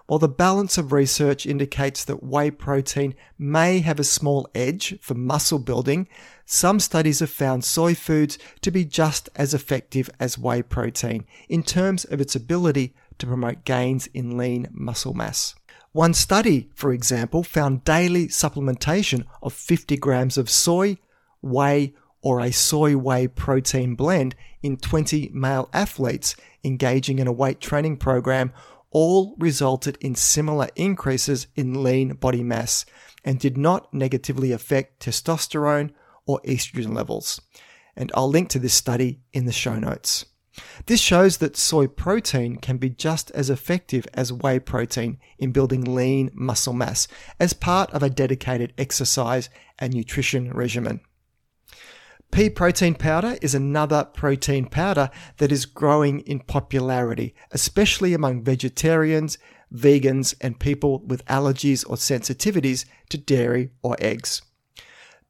While 0.08 0.20
the 0.20 0.28
balance 0.28 0.78
of 0.78 0.92
research 0.92 1.48
indicates 1.48 2.06
that 2.06 2.24
whey 2.24 2.52
protein 2.52 3.16
may 3.40 3.80
have 3.80 4.00
a 4.00 4.04
small 4.04 4.48
edge 4.54 5.00
for 5.02 5.16
muscle 5.16 5.58
building, 5.58 6.08
some 6.46 6.80
studies 6.80 7.22
have 7.22 7.32
found 7.32 7.64
soy 7.64 7.96
foods 7.96 8.38
to 8.62 8.70
be 8.70 8.86
just 8.86 9.30
as 9.36 9.56
effective 9.56 10.10
as 10.20 10.38
whey 10.38 10.62
protein 10.62 11.26
in 11.50 11.64
terms 11.64 12.06
of 12.06 12.22
its 12.22 12.36
ability 12.36 12.94
to 13.18 13.26
promote 13.26 13.66
gains 13.66 14.06
in 14.08 14.38
lean 14.38 14.68
muscle 14.72 15.16
mass. 15.16 15.56
One 15.92 16.14
study, 16.14 16.70
for 16.76 16.92
example, 16.92 17.42
found 17.42 17.84
daily 17.84 18.28
supplementation 18.28 19.26
of 19.42 19.54
50 19.54 19.98
grams 19.98 20.38
of 20.38 20.52
soy, 20.52 20.98
whey, 21.42 21.96
or 22.22 22.42
a 22.42 22.52
soy 22.52 22.98
whey 22.98 23.28
protein 23.28 23.96
blend 23.96 24.36
in 24.62 24.78
20 24.78 25.32
male 25.34 25.70
athletes 25.74 26.36
engaging 26.64 27.20
in 27.20 27.28
a 27.28 27.32
weight 27.32 27.62
training 27.62 27.98
program 27.98 28.52
all 28.96 29.36
resulted 29.38 29.98
in 30.00 30.16
similar 30.16 30.70
increases 30.78 31.48
in 31.54 31.84
lean 31.84 32.14
body 32.14 32.42
mass 32.42 32.86
and 33.26 33.38
did 33.38 33.58
not 33.58 33.94
negatively 33.94 34.54
affect 34.54 35.06
testosterone 35.06 35.92
or 36.26 36.40
estrogen 36.46 36.96
levels. 36.96 37.42
And 37.98 38.10
I'll 38.16 38.30
link 38.30 38.48
to 38.52 38.60
this 38.60 38.74
study 38.74 39.20
in 39.34 39.48
the 39.48 39.52
show 39.52 39.76
notes. 39.76 40.24
This 40.86 41.02
shows 41.02 41.40
that 41.40 41.58
soy 41.58 41.88
protein 41.88 42.56
can 42.56 42.78
be 42.78 42.90
just 42.90 43.32
as 43.32 43.50
effective 43.50 44.08
as 44.14 44.32
whey 44.32 44.60
protein 44.60 45.18
in 45.38 45.52
building 45.52 45.94
lean 45.94 46.32
muscle 46.34 46.72
mass 46.72 47.10
as 47.38 47.52
part 47.52 47.92
of 47.92 48.02
a 48.02 48.10
dedicated 48.10 48.72
exercise 48.78 49.50
and 49.78 49.94
nutrition 49.94 50.54
regimen. 50.54 51.02
Pea 52.36 52.50
protein 52.50 52.96
powder 52.96 53.38
is 53.42 53.56
another 53.56 54.04
protein 54.04 54.66
powder 54.66 55.10
that 55.38 55.54
is 55.54 55.66
growing 55.66 56.20
in 56.20 56.42
popularity, 56.42 57.34
especially 57.52 58.14
among 58.14 58.44
vegetarians, 58.44 59.38
vegans, 59.74 60.36
and 60.42 60.60
people 60.60 61.00
with 61.06 61.24
allergies 61.28 61.90
or 61.90 61.96
sensitivities 61.96 62.84
to 63.08 63.18
dairy 63.18 63.70
or 63.82 63.96
eggs. 64.02 64.42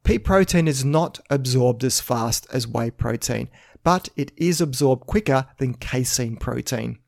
Pea 0.02 0.18
protein 0.18 0.66
is 0.66 0.84
not 0.84 1.20
absorbed 1.30 1.84
as 1.84 2.00
fast 2.00 2.44
as 2.52 2.66
whey 2.66 2.90
protein, 2.90 3.50
but 3.84 4.08
it 4.16 4.32
is 4.36 4.60
absorbed 4.60 5.06
quicker 5.06 5.46
than 5.58 5.74
casein 5.74 6.34
protein. 6.34 6.98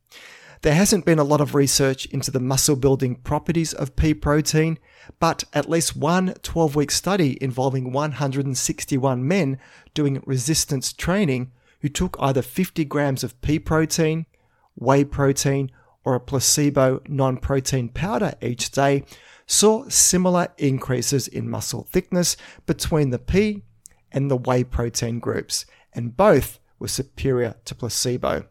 There 0.62 0.74
hasn't 0.74 1.04
been 1.04 1.20
a 1.20 1.24
lot 1.24 1.40
of 1.40 1.54
research 1.54 2.06
into 2.06 2.32
the 2.32 2.40
muscle 2.40 2.74
building 2.74 3.16
properties 3.16 3.72
of 3.72 3.94
pea 3.94 4.14
protein, 4.14 4.78
but 5.20 5.44
at 5.52 5.70
least 5.70 5.96
one 5.96 6.34
12 6.42 6.74
week 6.74 6.90
study 6.90 7.38
involving 7.40 7.92
161 7.92 9.26
men 9.26 9.58
doing 9.94 10.22
resistance 10.26 10.92
training 10.92 11.52
who 11.80 11.88
took 11.88 12.16
either 12.18 12.42
50 12.42 12.84
grams 12.86 13.22
of 13.22 13.40
pea 13.40 13.60
protein, 13.60 14.26
whey 14.74 15.04
protein, 15.04 15.70
or 16.04 16.16
a 16.16 16.20
placebo 16.20 17.02
non 17.06 17.36
protein 17.36 17.88
powder 17.88 18.34
each 18.42 18.72
day 18.72 19.04
saw 19.46 19.88
similar 19.88 20.48
increases 20.58 21.28
in 21.28 21.48
muscle 21.48 21.86
thickness 21.90 22.36
between 22.66 23.10
the 23.10 23.18
pea 23.18 23.62
and 24.10 24.30
the 24.30 24.36
whey 24.36 24.64
protein 24.64 25.20
groups, 25.20 25.66
and 25.92 26.16
both 26.16 26.58
were 26.78 26.88
superior 26.88 27.54
to 27.64 27.74
placebo. 27.74 28.46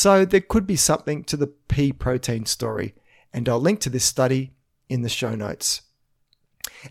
So 0.00 0.24
there 0.24 0.40
could 0.40 0.64
be 0.64 0.76
something 0.76 1.24
to 1.24 1.36
the 1.36 1.48
pea 1.48 1.92
protein 1.92 2.46
story, 2.46 2.94
and 3.32 3.48
I'll 3.48 3.58
link 3.58 3.80
to 3.80 3.90
this 3.90 4.04
study 4.04 4.52
in 4.88 5.02
the 5.02 5.08
show 5.08 5.34
notes. 5.34 5.82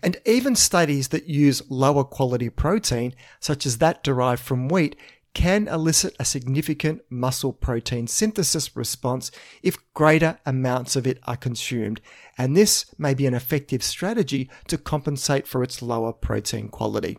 And 0.02 0.18
even 0.26 0.54
studies 0.54 1.08
that 1.08 1.26
use 1.26 1.62
lower 1.70 2.04
quality 2.04 2.50
protein, 2.50 3.14
such 3.40 3.64
as 3.64 3.78
that 3.78 4.04
derived 4.04 4.42
from 4.42 4.68
wheat, 4.68 4.94
can 5.32 5.68
elicit 5.68 6.16
a 6.20 6.24
significant 6.26 7.00
muscle 7.08 7.54
protein 7.54 8.08
synthesis 8.08 8.76
response 8.76 9.30
if 9.62 9.78
greater 9.94 10.38
amounts 10.44 10.94
of 10.94 11.06
it 11.06 11.18
are 11.26 11.38
consumed, 11.38 12.02
and 12.36 12.54
this 12.54 12.94
may 12.98 13.14
be 13.14 13.24
an 13.24 13.32
effective 13.32 13.82
strategy 13.82 14.50
to 14.66 14.76
compensate 14.76 15.46
for 15.46 15.62
its 15.62 15.80
lower 15.80 16.12
protein 16.12 16.68
quality. 16.68 17.16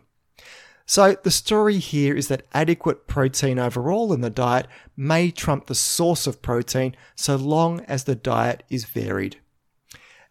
So, 0.90 1.14
the 1.22 1.30
story 1.30 1.78
here 1.78 2.16
is 2.16 2.26
that 2.26 2.48
adequate 2.52 3.06
protein 3.06 3.60
overall 3.60 4.12
in 4.12 4.22
the 4.22 4.28
diet 4.28 4.66
may 4.96 5.30
trump 5.30 5.66
the 5.66 5.74
source 5.76 6.26
of 6.26 6.42
protein 6.42 6.96
so 7.14 7.36
long 7.36 7.82
as 7.82 8.02
the 8.02 8.16
diet 8.16 8.64
is 8.68 8.86
varied. 8.86 9.36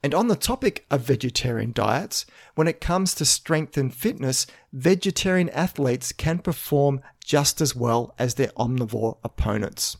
And 0.04 0.14
on 0.14 0.28
the 0.28 0.36
topic 0.36 0.86
of 0.92 1.00
vegetarian 1.00 1.72
diets, 1.72 2.26
when 2.56 2.68
it 2.68 2.82
comes 2.82 3.16
to 3.16 3.24
strength 3.24 3.78
and 3.78 3.94
fitness, 3.94 4.48
vegetarian 4.74 5.48
athletes 5.52 6.12
can 6.12 6.40
perform 6.40 7.00
just 7.24 7.62
as 7.62 7.74
well 7.74 8.14
as 8.20 8.36
their 8.36 8.52
omnivore 8.58 9.18
opponents. 9.24 9.96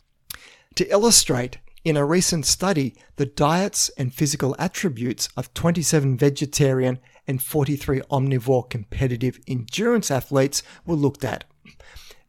To 0.74 0.86
illustrate, 0.92 1.56
in 1.84 1.96
a 1.96 2.04
recent 2.04 2.44
study, 2.44 2.94
the 3.16 3.24
diets 3.24 3.88
and 3.96 4.12
physical 4.12 4.54
attributes 4.58 5.30
of 5.38 5.54
27 5.54 6.18
vegetarian 6.18 6.98
and 7.30 7.40
43 7.40 8.00
omnivore 8.10 8.68
competitive 8.68 9.38
endurance 9.46 10.10
athletes 10.10 10.64
were 10.84 10.96
looked 10.96 11.24
at. 11.24 11.44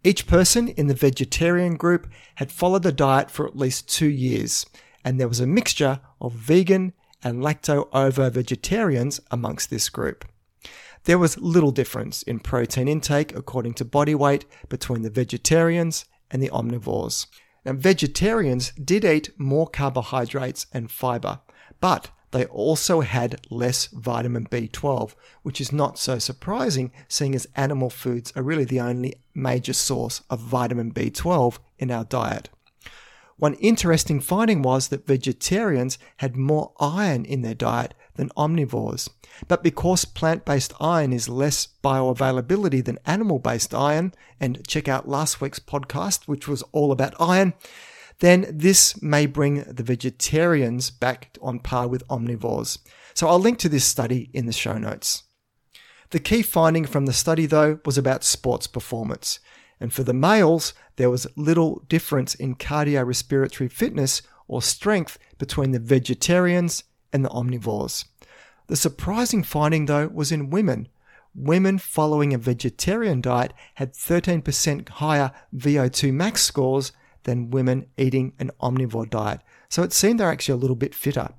Each 0.04 0.28
person 0.28 0.68
in 0.68 0.86
the 0.86 0.94
vegetarian 0.94 1.76
group 1.76 2.08
had 2.36 2.52
followed 2.52 2.84
the 2.84 2.92
diet 2.92 3.32
for 3.32 3.48
at 3.48 3.58
least 3.58 3.90
two 3.90 4.10
years, 4.10 4.64
and 5.04 5.20
there 5.20 5.28
was 5.28 5.40
a 5.40 5.48
mixture 5.48 6.02
of 6.22 6.34
vegan 6.34 6.94
and 7.24 7.42
lacto 7.42 7.90
ovo 7.92 8.30
vegetarians 8.30 9.20
amongst 9.32 9.72
this 9.72 9.90
group. 9.90 10.24
There 11.06 11.18
was 11.18 11.38
little 11.40 11.72
difference 11.72 12.22
in 12.22 12.40
protein 12.40 12.88
intake 12.88 13.36
according 13.36 13.74
to 13.76 13.86
body 13.86 14.14
weight 14.14 14.46
between 14.70 15.02
the 15.02 15.10
vegetarians 15.10 16.06
and 16.30 16.44
the 16.44 16.50
omnivores. 16.50 17.26
Now, 17.66 17.74
vegetarians 17.74 18.72
did 18.74 19.04
eat 19.04 19.32
more 19.40 19.68
carbohydrates 19.68 20.68
and 20.72 20.92
fiber, 20.92 21.42
but 21.80 22.12
they 22.32 22.46
also 22.46 23.02
had 23.02 23.46
less 23.50 23.88
vitamin 23.88 24.46
B12, 24.46 25.14
which 25.44 25.62
is 25.62 25.72
not 25.72 26.00
so 26.00 26.18
surprising 26.18 26.92
seeing 27.08 27.36
as 27.36 27.48
animal 27.56 27.90
foods 27.90 28.32
are 28.36 28.44
really 28.44 28.66
the 28.66 28.80
only 28.80 29.16
major 29.34 29.74
source 29.74 30.22
of 30.30 30.40
vitamin 30.40 30.92
B12 30.92 31.60
in 31.78 31.92
our 31.92 32.06
diet. 32.06 32.50
One 33.38 33.56
interesting 33.56 34.20
finding 34.20 34.62
was 34.62 34.90
that 34.90 35.08
vegetarians 35.08 35.98
had 36.18 36.36
more 36.36 36.74
iron 36.80 37.26
in 37.26 37.42
their 37.42 37.56
diet 37.56 37.96
than 38.14 38.30
omnivores. 38.38 39.10
But 39.48 39.64
because 39.64 40.06
plant 40.06 40.46
based 40.46 40.74
iron 40.80 41.12
is 41.12 41.28
less 41.28 41.68
bioavailability 41.84 42.86
than 42.86 43.00
animal 43.06 43.40
based 43.40 43.74
iron, 43.74 44.14
and 44.40 44.66
check 44.68 44.88
out 44.88 45.10
last 45.10 45.42
week's 45.42 45.60
podcast, 45.60 46.28
which 46.28 46.48
was 46.48 46.62
all 46.72 46.92
about 46.92 47.16
iron, 47.20 47.54
then 48.22 48.46
this 48.50 49.02
may 49.02 49.26
bring 49.26 49.64
the 49.64 49.84
vegetarians 49.84 50.92
back 50.92 51.38
on 51.42 51.60
par 51.60 51.88
with 51.88 52.08
omnivores. 52.08 52.78
So 53.16 53.28
I'll 53.28 53.40
link 53.40 53.58
to 53.60 53.70
this 53.70 53.84
study 53.84 54.30
in 54.32 54.46
the 54.46 54.52
show 54.52 54.78
notes. 54.78 55.24
The 56.12 56.20
key 56.20 56.44
finding 56.44 56.86
from 56.86 57.08
the 57.08 57.14
study, 57.14 57.48
though, 57.48 57.80
was 57.84 57.98
about 57.98 58.24
sports 58.24 58.68
performance. 58.68 59.40
And 59.80 59.92
for 59.92 60.04
the 60.04 60.14
males, 60.14 60.76
there 60.98 61.10
was 61.10 61.26
little 61.36 61.84
difference 61.90 62.36
in 62.36 62.56
cardiorespiratory 62.56 63.72
fitness 63.72 64.22
or 64.48 64.62
strength 64.62 65.18
between 65.40 65.72
the 65.72 65.80
vegetarians 65.80 66.84
and 67.12 67.26
the 67.26 67.30
omnivores. 67.30 68.06
The 68.68 68.76
surprising 68.76 69.42
finding, 69.42 69.88
though, 69.88 70.08
was 70.08 70.32
in 70.32 70.52
women. 70.52 70.90
Women 71.34 71.80
following 71.80 72.34
a 72.34 72.38
vegetarian 72.38 73.22
diet 73.22 73.54
had 73.76 73.94
13% 73.94 74.90
higher 74.90 75.32
VO2 75.56 76.14
max 76.14 76.44
scores 76.44 76.92
than 77.24 77.52
women 77.52 77.88
eating 77.98 78.34
an 78.40 78.52
omnivore 78.62 79.10
diet. 79.10 79.42
So 79.70 79.84
it 79.84 79.94
seemed 79.94 80.20
they're 80.20 80.32
actually 80.32 80.54
a 80.54 80.62
little 80.62 80.76
bit 80.76 80.96
fitter. 80.96 81.30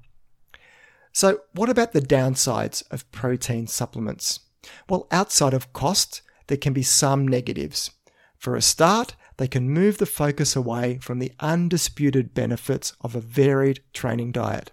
So, 1.13 1.41
what 1.53 1.69
about 1.69 1.93
the 1.93 2.01
downsides 2.01 2.83
of 2.91 3.11
protein 3.13 3.67
supplements? 3.67 4.41
Well, 4.89 5.07
outside 5.11 5.53
of 5.53 5.73
cost, 5.73 6.23
there 6.47 6.57
can 6.57 6.73
be 6.73 6.83
some 6.83 7.29
negatives. 7.29 7.91
For 8.39 8.57
a 8.57 8.63
start, 8.63 9.15
they 9.37 9.47
can 9.47 9.71
move 9.71 9.99
the 9.99 10.07
focus 10.07 10.57
away 10.57 10.99
from 11.03 11.19
the 11.19 11.33
undisputed 11.41 12.33
benefits 12.33 12.95
of 13.01 13.15
a 13.15 13.21
varied 13.21 13.81
training 13.93 14.33
diet. 14.33 14.73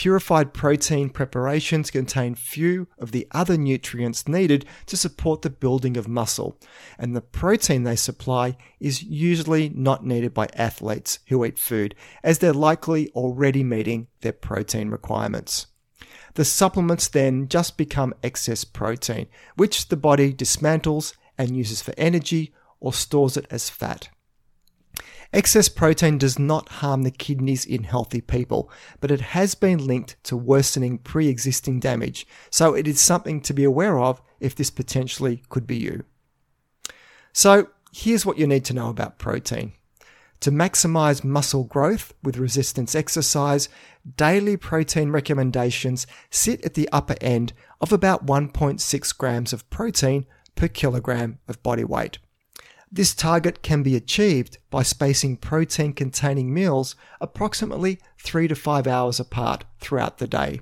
Purified 0.00 0.54
protein 0.54 1.10
preparations 1.10 1.90
contain 1.90 2.34
few 2.34 2.88
of 2.98 3.12
the 3.12 3.26
other 3.32 3.58
nutrients 3.58 4.26
needed 4.26 4.64
to 4.86 4.96
support 4.96 5.42
the 5.42 5.50
building 5.50 5.98
of 5.98 6.08
muscle, 6.08 6.58
and 6.98 7.14
the 7.14 7.20
protein 7.20 7.82
they 7.82 7.96
supply 7.96 8.56
is 8.80 9.02
usually 9.02 9.68
not 9.68 10.02
needed 10.02 10.32
by 10.32 10.48
athletes 10.54 11.18
who 11.28 11.44
eat 11.44 11.58
food, 11.58 11.94
as 12.24 12.38
they're 12.38 12.54
likely 12.54 13.10
already 13.10 13.62
meeting 13.62 14.06
their 14.22 14.32
protein 14.32 14.88
requirements. 14.88 15.66
The 16.32 16.46
supplements 16.46 17.06
then 17.06 17.46
just 17.46 17.76
become 17.76 18.14
excess 18.22 18.64
protein, 18.64 19.26
which 19.56 19.88
the 19.88 19.98
body 19.98 20.32
dismantles 20.32 21.12
and 21.36 21.54
uses 21.54 21.82
for 21.82 21.92
energy 21.98 22.54
or 22.80 22.94
stores 22.94 23.36
it 23.36 23.46
as 23.50 23.68
fat. 23.68 24.08
Excess 25.32 25.68
protein 25.68 26.18
does 26.18 26.38
not 26.38 26.68
harm 26.68 27.02
the 27.02 27.10
kidneys 27.10 27.64
in 27.64 27.84
healthy 27.84 28.20
people, 28.20 28.70
but 29.00 29.12
it 29.12 29.20
has 29.20 29.54
been 29.54 29.86
linked 29.86 30.16
to 30.24 30.36
worsening 30.36 30.98
pre 30.98 31.28
existing 31.28 31.78
damage, 31.78 32.26
so 32.50 32.74
it 32.74 32.88
is 32.88 33.00
something 33.00 33.40
to 33.42 33.54
be 33.54 33.62
aware 33.62 34.00
of 34.00 34.20
if 34.40 34.56
this 34.56 34.70
potentially 34.70 35.42
could 35.48 35.66
be 35.68 35.76
you. 35.76 36.04
So, 37.32 37.68
here's 37.92 38.26
what 38.26 38.38
you 38.38 38.46
need 38.46 38.64
to 38.66 38.74
know 38.74 38.88
about 38.88 39.18
protein. 39.18 39.72
To 40.40 40.50
maximize 40.50 41.22
muscle 41.22 41.64
growth 41.64 42.12
with 42.22 42.38
resistance 42.38 42.94
exercise, 42.94 43.68
daily 44.16 44.56
protein 44.56 45.12
recommendations 45.12 46.06
sit 46.30 46.64
at 46.64 46.74
the 46.74 46.88
upper 46.90 47.14
end 47.20 47.52
of 47.80 47.92
about 47.92 48.26
1.6 48.26 49.18
grams 49.18 49.52
of 49.52 49.68
protein 49.70 50.26
per 50.56 50.66
kilogram 50.66 51.38
of 51.46 51.62
body 51.62 51.84
weight. 51.84 52.18
This 52.92 53.14
target 53.14 53.62
can 53.62 53.84
be 53.84 53.94
achieved 53.94 54.58
by 54.68 54.82
spacing 54.82 55.36
protein 55.36 55.92
containing 55.92 56.52
meals 56.52 56.96
approximately 57.20 58.00
3 58.18 58.48
to 58.48 58.56
5 58.56 58.88
hours 58.88 59.20
apart 59.20 59.64
throughout 59.78 60.18
the 60.18 60.26
day. 60.26 60.60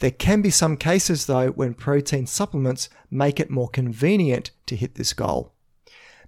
There 0.00 0.10
can 0.10 0.42
be 0.42 0.50
some 0.50 0.76
cases, 0.76 1.26
though, 1.26 1.52
when 1.52 1.74
protein 1.74 2.26
supplements 2.26 2.88
make 3.12 3.38
it 3.38 3.48
more 3.48 3.68
convenient 3.68 4.50
to 4.66 4.74
hit 4.74 4.96
this 4.96 5.12
goal. 5.12 5.52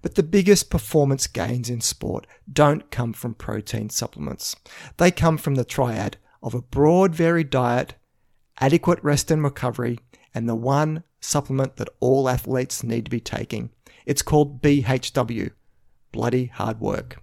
But 0.01 0.15
the 0.15 0.23
biggest 0.23 0.69
performance 0.69 1.27
gains 1.27 1.69
in 1.69 1.81
sport 1.81 2.25
don't 2.51 2.89
come 2.89 3.11
from 3.11 3.33
protein 3.33 3.89
supplements. 3.89 4.55
They 4.97 5.11
come 5.11 5.37
from 5.37 5.55
the 5.55 5.65
triad 5.65 6.15
of 6.41 6.55
a 6.55 6.61
broad, 6.61 7.13
varied 7.13 7.49
diet, 7.49 7.95
adequate 8.61 9.03
rest 9.03 9.29
and 9.29 9.43
recovery, 9.43 9.99
and 10.33 10.47
the 10.47 10.55
one 10.55 11.03
supplement 11.19 11.75
that 11.75 11.89
all 11.99 12.29
athletes 12.29 12.83
need 12.83 13.03
to 13.05 13.11
be 13.11 13.19
taking 13.19 13.71
it's 14.05 14.21
called 14.21 14.61
BHW, 14.61 15.51
Bloody 16.11 16.45
Hard 16.47 16.79
Work. 16.79 17.21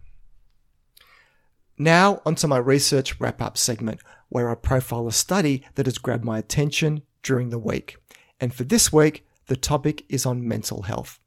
Now, 1.79 2.23
onto 2.25 2.47
my 2.47 2.57
research 2.57 3.21
wrap 3.21 3.43
up 3.43 3.59
segment, 3.59 4.01
where 4.29 4.51
I 4.51 4.55
profile 4.55 5.07
a 5.07 5.13
study 5.13 5.65
that 5.75 5.87
has 5.87 5.99
grabbed 5.99 6.25
my 6.25 6.39
attention 6.39 7.03
during 7.23 7.51
the 7.51 7.59
week. 7.59 7.97
And 8.41 8.55
for 8.55 8.65
this 8.65 8.93
week, 8.93 9.27
the 9.47 9.57
topic 9.57 10.05
is 10.09 10.27
on 10.27 10.47
mental 10.47 10.83
health. 10.83 11.21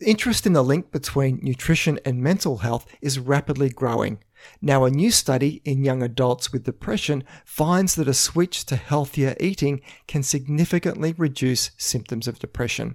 Interest 0.00 0.46
in 0.46 0.52
the 0.52 0.62
link 0.62 0.92
between 0.92 1.40
nutrition 1.42 1.98
and 2.04 2.22
mental 2.22 2.58
health 2.58 2.86
is 3.00 3.18
rapidly 3.18 3.68
growing. 3.68 4.18
Now, 4.62 4.84
a 4.84 4.90
new 4.90 5.10
study 5.10 5.60
in 5.64 5.82
young 5.82 6.02
adults 6.02 6.52
with 6.52 6.62
depression 6.62 7.24
finds 7.44 7.96
that 7.96 8.06
a 8.06 8.14
switch 8.14 8.64
to 8.66 8.76
healthier 8.76 9.34
eating 9.40 9.80
can 10.06 10.22
significantly 10.22 11.14
reduce 11.18 11.72
symptoms 11.76 12.28
of 12.28 12.38
depression. 12.38 12.94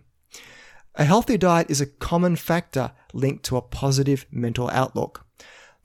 A 0.95 1.05
healthy 1.05 1.39
diet 1.39 1.71
is 1.71 1.81
a 1.81 1.87
common 1.87 2.35
factor 2.35 2.91
linked 3.13 3.43
to 3.45 3.57
a 3.57 3.63
positive 3.63 4.27
mental 4.31 4.69
outlook. 4.69 5.25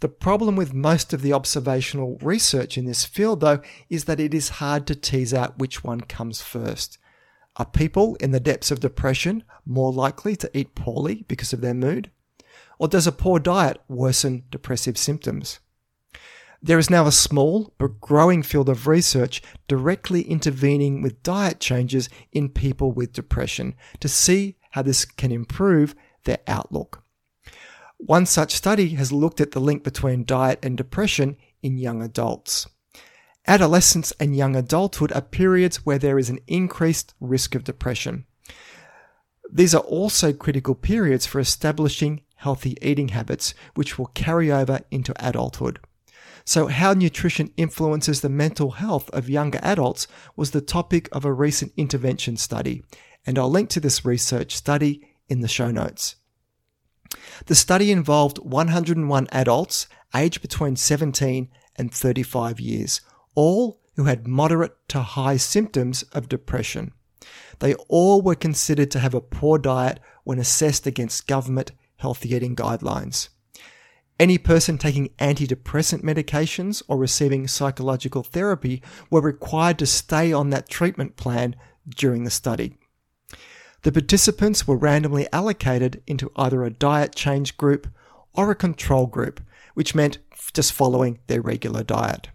The 0.01 0.09
problem 0.09 0.55
with 0.55 0.75
most 0.75 1.15
of 1.15 1.23
the 1.23 1.33
observational 1.33 2.19
research 2.21 2.77
in 2.77 2.85
this 2.85 3.07
field, 3.07 3.41
though, 3.41 3.61
is 3.89 4.05
that 4.05 4.21
it 4.21 4.35
is 4.35 4.61
hard 4.61 4.87
to 4.87 4.95
tease 4.95 5.33
out 5.33 5.59
which 5.59 5.83
one 5.83 6.03
comes 6.03 6.43
first. 6.43 6.99
Are 7.57 7.65
people 7.65 8.17
in 8.17 8.33
the 8.33 8.39
depths 8.39 8.71
of 8.71 8.81
depression 8.81 9.45
more 9.65 9.93
likely 9.93 10.37
to 10.37 10.51
eat 10.57 10.75
poorly 10.75 11.25
because 11.27 11.55
of 11.55 11.63
their 11.63 11.75
mood? 11.75 12.11
Or 12.79 12.87
does 12.87 13.07
a 13.07 13.13
poor 13.13 13.41
diet 13.41 13.81
worsen 13.89 14.45
depressive 14.51 14.99
symptoms? 14.99 15.59
There 16.63 16.79
is 16.79 16.91
now 16.91 17.07
a 17.07 17.13
small 17.13 17.73
but 17.79 18.01
growing 18.01 18.43
field 18.43 18.69
of 18.69 18.87
research 18.87 19.43
directly 19.69 20.23
intervening 20.23 21.01
with 21.01 21.23
diet 21.23 21.61
changes 21.61 22.11
in 22.31 22.51
people 22.51 22.93
with 22.93 23.13
depression 23.13 23.75
to 24.01 24.09
see 24.09 24.58
how 24.71 24.83
this 24.83 25.05
can 25.05 25.33
improve 25.33 25.95
their 26.25 26.39
outlook. 26.47 27.03
One 27.99 28.27
such 28.27 28.55
study 28.55 28.91
has 28.91 29.13
looked 29.13 29.41
at 29.41 29.51
the 29.51 29.61
link 29.61 29.83
between 29.83 30.25
diet 30.25 30.61
and 30.63 30.77
depression 30.77 31.37
in 31.63 31.79
young 31.79 32.03
adults. 32.03 32.69
Adolescence 33.47 34.13
and 34.21 34.37
young 34.37 34.55
adulthood 34.55 35.13
are 35.13 35.23
periods 35.23 35.85
where 35.85 35.99
there 35.99 36.19
is 36.19 36.31
an 36.31 36.39
increased 36.47 37.15
risk 37.19 37.55
of 37.55 37.65
depression. 37.65 38.27
These 39.51 39.75
are 39.75 39.83
also 39.83 40.33
critical 40.33 40.75
periods 40.75 41.27
for 41.27 41.41
establishing 41.41 42.21
healthy 42.37 42.77
eating 42.83 43.09
habits, 43.09 43.55
which 43.75 43.99
will 43.99 44.07
carry 44.07 44.53
over 44.53 44.81
into 44.91 45.15
adulthood. 45.19 45.81
So, 46.45 46.69
how 46.69 46.93
nutrition 46.95 47.53
influences 47.57 48.21
the 48.21 48.29
mental 48.29 48.73
health 48.73 49.11
of 49.11 49.29
younger 49.29 49.59
adults 49.63 50.07
was 50.37 50.53
the 50.53 50.61
topic 50.61 51.09
of 51.13 51.25
a 51.25 51.33
recent 51.33 51.73
intervention 51.77 52.37
study, 52.37 52.83
and 53.27 53.39
I'll 53.39 53.51
link 53.51 53.69
to 53.71 53.81
this 53.81 54.05
research 54.05 54.57
study 54.57 55.15
in 55.29 55.41
the 55.41 55.49
show 55.49 55.71
notes. 55.71 56.17
The 57.47 57.55
study 57.55 57.91
involved 57.91 58.39
101 58.39 59.29
adults 59.33 59.87
aged 60.15 60.43
between 60.43 60.77
17 60.77 61.49
and 61.77 61.93
35 61.93 62.61
years, 62.61 63.01
all 63.35 63.81
who 63.97 64.05
had 64.05 64.27
moderate 64.27 64.77
to 64.89 65.01
high 65.01 65.37
symptoms 65.37 66.03
of 66.13 66.29
depression. 66.29 66.93
They 67.59 67.75
all 67.89 68.23
were 68.23 68.35
considered 68.35 68.91
to 68.93 69.01
have 69.01 69.15
a 69.15 69.21
poor 69.21 69.59
diet 69.59 70.01
when 70.25 70.39
assessed 70.39 70.87
against 70.87 71.27
government 71.27 71.73
healthy 71.97 72.35
eating 72.35 72.55
guidelines. 72.55 73.29
Any 74.21 74.39
person 74.39 74.79
taking 74.79 75.11
antidepressant 75.19 76.03
medications 76.03 76.83
or 76.89 76.97
receiving 76.97 77.47
psychological 77.47 78.23
therapy 78.23 78.83
were 79.11 79.21
required 79.21 79.79
to 79.79 79.87
stay 79.87 80.33
on 80.33 80.51
that 80.51 80.69
treatment 80.69 81.17
plan 81.17 81.55
during 81.89 82.25
the 82.25 82.31
study. 82.31 82.78
The 83.83 83.93
participants 83.93 84.67
were 84.67 84.77
randomly 84.77 85.29
allocated 85.33 86.03
into 86.07 86.33
either 86.37 86.65
a 86.65 86.71
diet 86.71 87.15
change 87.15 87.57
group 87.57 87.87
or 88.35 88.51
a 88.51 88.57
control 88.57 89.07
group, 89.07 89.41
which 89.75 89.95
meant 89.95 90.19
just 90.53 90.73
following 90.73 91.21
their 91.29 91.41
regular 91.41 91.85
diet. 91.85 92.29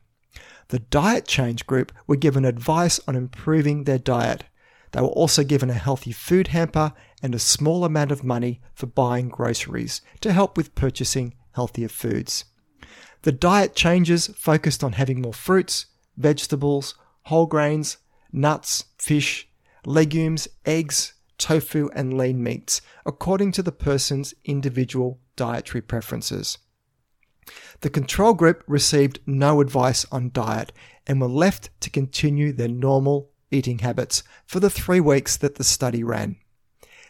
The 0.69 0.79
diet 0.79 1.27
change 1.27 1.67
group 1.67 1.91
were 2.07 2.15
given 2.15 2.45
advice 2.45 2.99
on 3.07 3.15
improving 3.15 3.83
their 3.83 3.97
diet. 3.97 4.45
They 4.91 5.01
were 5.01 5.07
also 5.07 5.43
given 5.43 5.69
a 5.69 5.73
healthy 5.73 6.11
food 6.11 6.47
hamper 6.47 6.93
and 7.21 7.35
a 7.35 7.39
small 7.39 7.83
amount 7.83 8.11
of 8.11 8.23
money 8.23 8.61
for 8.73 8.85
buying 8.85 9.29
groceries 9.29 10.01
to 10.21 10.31
help 10.31 10.55
with 10.55 10.75
purchasing 10.75 11.33
healthier 11.51 11.89
foods. 11.89 12.45
The 13.23 13.31
diet 13.31 13.75
changes 13.75 14.27
focused 14.27 14.83
on 14.83 14.93
having 14.93 15.21
more 15.21 15.33
fruits, 15.33 15.87
vegetables, 16.17 16.95
whole 17.23 17.45
grains, 17.45 17.97
nuts, 18.31 18.85
fish, 18.97 19.47
legumes, 19.85 20.47
eggs, 20.65 21.13
tofu, 21.43 21.89
and 21.93 22.17
lean 22.17 22.41
meats, 22.41 22.81
according 23.05 23.51
to 23.51 23.61
the 23.61 23.71
person's 23.73 24.33
individual 24.45 25.19
dietary 25.35 25.81
preferences. 25.81 26.57
The 27.81 27.89
control 27.89 28.33
group 28.33 28.63
received 28.65 29.19
no 29.25 29.59
advice 29.59 30.05
on 30.09 30.31
diet 30.31 30.71
and 31.05 31.19
were 31.19 31.27
left 31.27 31.69
to 31.81 31.89
continue 31.89 32.53
their 32.53 32.69
normal 32.69 33.29
eating 33.51 33.79
habits 33.79 34.23
for 34.45 34.61
the 34.61 34.69
three 34.69 35.01
weeks 35.01 35.35
that 35.35 35.55
the 35.55 35.65
study 35.65 36.01
ran. 36.01 36.37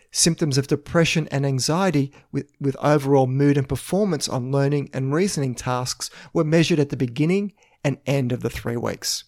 Symptoms 0.10 0.58
of 0.58 0.66
depression 0.66 1.28
and 1.30 1.46
anxiety 1.46 2.12
with, 2.32 2.52
with 2.60 2.76
overall 2.78 3.28
mood 3.28 3.56
and 3.56 3.70
performance 3.70 4.28
on 4.28 4.52
learning 4.52 4.90
and 4.94 5.14
reasoning 5.14 5.54
tasks 5.54 6.10
were 6.34 6.44
measured 6.44 6.80
at 6.80 6.90
the 6.90 6.98
beginning 6.98 7.54
and 7.84 8.00
end 8.08 8.32
of 8.32 8.42
the 8.42 8.50
three 8.50 8.78
weeks. 8.78 9.26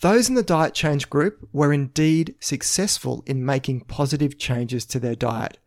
Those 0.00 0.30
in 0.30 0.34
the 0.34 0.42
diet 0.42 0.72
change 0.72 1.10
group 1.10 1.46
were 1.52 1.72
indeed 1.72 2.34
successful 2.40 3.22
in 3.26 3.44
making 3.44 3.82
positive 3.82 4.38
changes 4.38 4.86
to 4.86 4.98
their 4.98 5.14
diet. 5.14 5.58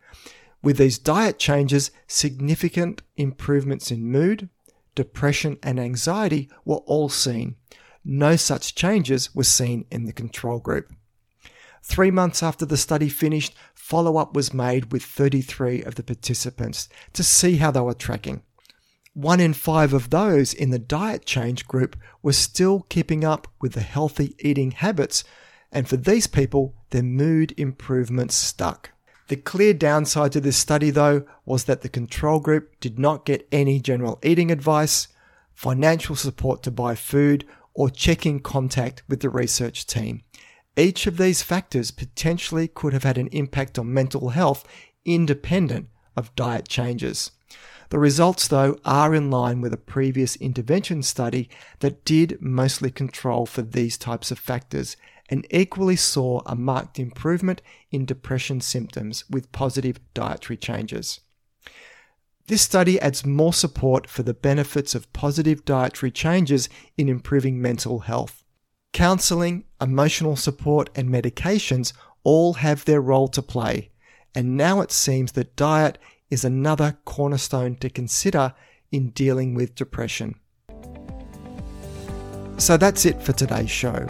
With 0.64 0.78
these 0.78 0.98
diet 0.98 1.38
changes, 1.38 1.92
significant 2.08 3.04
improvements 3.16 3.92
in 3.92 4.12
mood, 4.12 4.50
depression, 4.96 5.58
and 5.62 5.80
anxiety 5.80 6.50
were 6.66 6.78
all 6.78 7.10
seen. 7.10 7.58
No 8.04 8.36
such 8.36 8.74
changes 8.74 9.36
were 9.36 9.44
seen 9.44 9.86
in 9.92 10.06
the 10.06 10.14
control 10.14 10.60
group. 10.60 10.92
Three 11.84 12.12
months 12.12 12.42
after 12.42 12.66
the 12.66 12.78
study 12.78 13.10
finished, 13.10 13.54
follow 13.76 14.18
up 14.18 14.36
was 14.36 14.54
made 14.54 14.92
with 14.92 15.04
33 15.04 15.84
of 15.84 15.96
the 15.96 16.04
participants 16.04 16.90
to 17.12 17.24
see 17.24 17.58
how 17.58 17.72
they 17.72 17.82
were 17.82 17.94
tracking. 17.94 18.42
One 19.14 19.40
in 19.40 19.54
five 19.54 19.94
of 19.94 20.10
those 20.10 20.54
in 20.54 20.72
the 20.72 20.80
diet 20.80 21.26
change 21.26 21.68
group 21.68 21.96
were 22.24 22.34
still 22.34 22.88
keeping 22.90 23.24
up 23.24 23.48
with 23.62 23.74
the 23.74 23.82
healthy 23.82 24.36
eating 24.40 24.72
habits, 24.72 25.24
and 25.72 25.88
for 25.88 25.98
these 25.98 26.26
people, 26.26 26.74
their 26.90 27.04
mood 27.04 27.54
improvements 27.58 28.36
stuck. 28.36 28.92
The 29.28 29.36
clear 29.36 29.74
downside 29.74 30.32
to 30.34 30.42
this 30.42 30.58
study, 30.58 30.90
though, 30.90 31.26
was 31.46 31.66
that 31.66 31.82
the 31.82 31.90
control 31.90 32.40
group 32.40 32.80
did 32.80 32.98
not 32.98 33.26
get 33.26 33.48
any 33.52 33.80
general 33.80 34.20
eating 34.24 34.52
advice, 34.52 35.08
financial 35.54 36.16
support 36.16 36.64
to 36.64 36.72
buy 36.72 36.96
food, 36.96 37.46
or 37.76 37.90
check 37.90 38.26
in 38.26 38.40
contact 38.40 39.04
with 39.08 39.22
the 39.22 39.30
research 39.30 39.86
team. 39.86 40.24
Each 40.76 41.06
of 41.06 41.18
these 41.18 41.44
factors 41.44 41.92
potentially 41.92 42.68
could 42.68 42.94
have 42.94 43.04
had 43.04 43.20
an 43.20 43.28
impact 43.28 43.78
on 43.78 43.94
mental 43.94 44.30
health 44.30 44.68
independent 45.06 45.88
of 46.16 46.36
diet 46.36 46.68
changes. 46.68 47.32
The 47.90 48.00
results, 48.00 48.48
though, 48.48 48.80
are 48.86 49.14
in 49.14 49.30
line 49.30 49.62
with 49.62 49.74
a 49.74 49.78
previous 49.78 50.36
intervention 50.38 51.04
study 51.04 51.50
that 51.80 52.06
did 52.06 52.42
mostly 52.42 52.90
control 52.90 53.46
for 53.46 53.62
these 53.62 53.98
types 53.98 54.32
of 54.32 54.40
factors 54.40 54.98
and 55.30 55.46
equally 55.52 55.96
saw 55.96 56.42
a 56.46 56.56
marked 56.56 57.00
improvement 57.00 57.62
in 57.92 58.06
depression 58.06 58.62
symptoms 58.62 59.24
with 59.30 59.52
positive 59.52 60.00
dietary 60.14 60.58
changes. 60.58 61.20
This 62.48 62.62
study 62.62 63.00
adds 63.00 63.26
more 63.26 63.54
support 63.54 64.10
for 64.10 64.24
the 64.24 64.34
benefits 64.34 64.96
of 64.96 65.12
positive 65.14 65.64
dietary 65.64 66.12
changes 66.12 66.68
in 66.98 67.08
improving 67.08 67.62
mental 67.62 68.00
health. 68.00 68.44
Counseling, 68.92 69.64
emotional 69.80 70.36
support, 70.36 70.90
and 70.94 71.10
medications 71.10 71.94
all 72.24 72.56
have 72.56 72.86
their 72.86 73.02
role 73.02 73.28
to 73.30 73.42
play, 73.42 73.92
and 74.36 74.58
now 74.58 74.82
it 74.82 74.92
seems 74.92 75.34
that 75.34 75.56
diet 75.56 75.98
is 76.30 76.44
another 76.44 76.98
cornerstone 77.06 77.76
to 77.76 77.90
consider 77.90 78.54
in 78.92 79.10
dealing 79.10 79.54
with 79.54 79.76
depression. 79.76 80.36
So 82.58 82.78
that's 82.78 83.06
it 83.06 83.22
for 83.22 83.34
today's 83.34 83.70
show. 83.70 84.08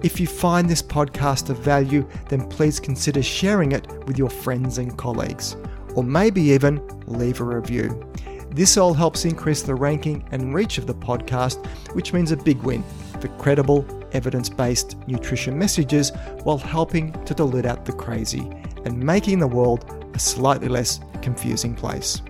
If 0.02 0.18
you 0.18 0.28
find 0.28 0.70
this 0.70 0.82
podcast 0.82 1.50
of 1.50 1.60
value, 1.60 2.08
then 2.30 2.48
please 2.48 2.80
consider 2.80 3.22
sharing 3.22 3.74
it 3.74 3.86
with 4.06 4.18
your 4.18 4.30
friends 4.30 4.78
and 4.78 4.98
colleagues, 4.98 5.58
or 5.94 6.06
maybe 6.06 6.42
even 6.42 6.82
leave 7.06 7.42
a 7.42 7.44
review. 7.44 8.10
This 8.52 8.78
all 8.78 8.94
helps 8.94 9.26
increase 9.26 9.62
the 9.62 9.76
ranking 9.76 10.26
and 10.32 10.54
reach 10.54 10.78
of 10.78 10.88
the 10.88 10.96
podcast, 10.96 11.66
which 11.94 12.14
means 12.14 12.32
a 12.32 12.38
big 12.38 12.64
win 12.64 12.82
for 13.20 13.28
credible, 13.40 13.86
evidence 14.14 14.48
based 14.48 14.96
nutrition 15.06 15.60
messages 15.60 16.12
while 16.44 16.58
helping 16.58 17.12
to 17.26 17.34
dilute 17.34 17.66
out 17.66 17.86
the 17.86 17.92
crazy 17.92 18.50
and 18.86 18.98
making 18.98 19.40
the 19.40 19.48
world 19.48 20.12
a 20.14 20.20
slightly 20.20 20.70
less 20.70 21.02
confusing 21.22 21.76
place. 21.76 22.22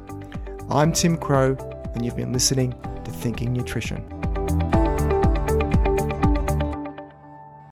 I'm 0.71 0.91
Tim 0.91 1.17
Crowe, 1.17 1.55
and 1.93 2.03
you've 2.03 2.17
been 2.17 2.33
listening 2.33 2.73
to 3.05 3.11
Thinking 3.11 3.53
Nutrition. 3.53 4.03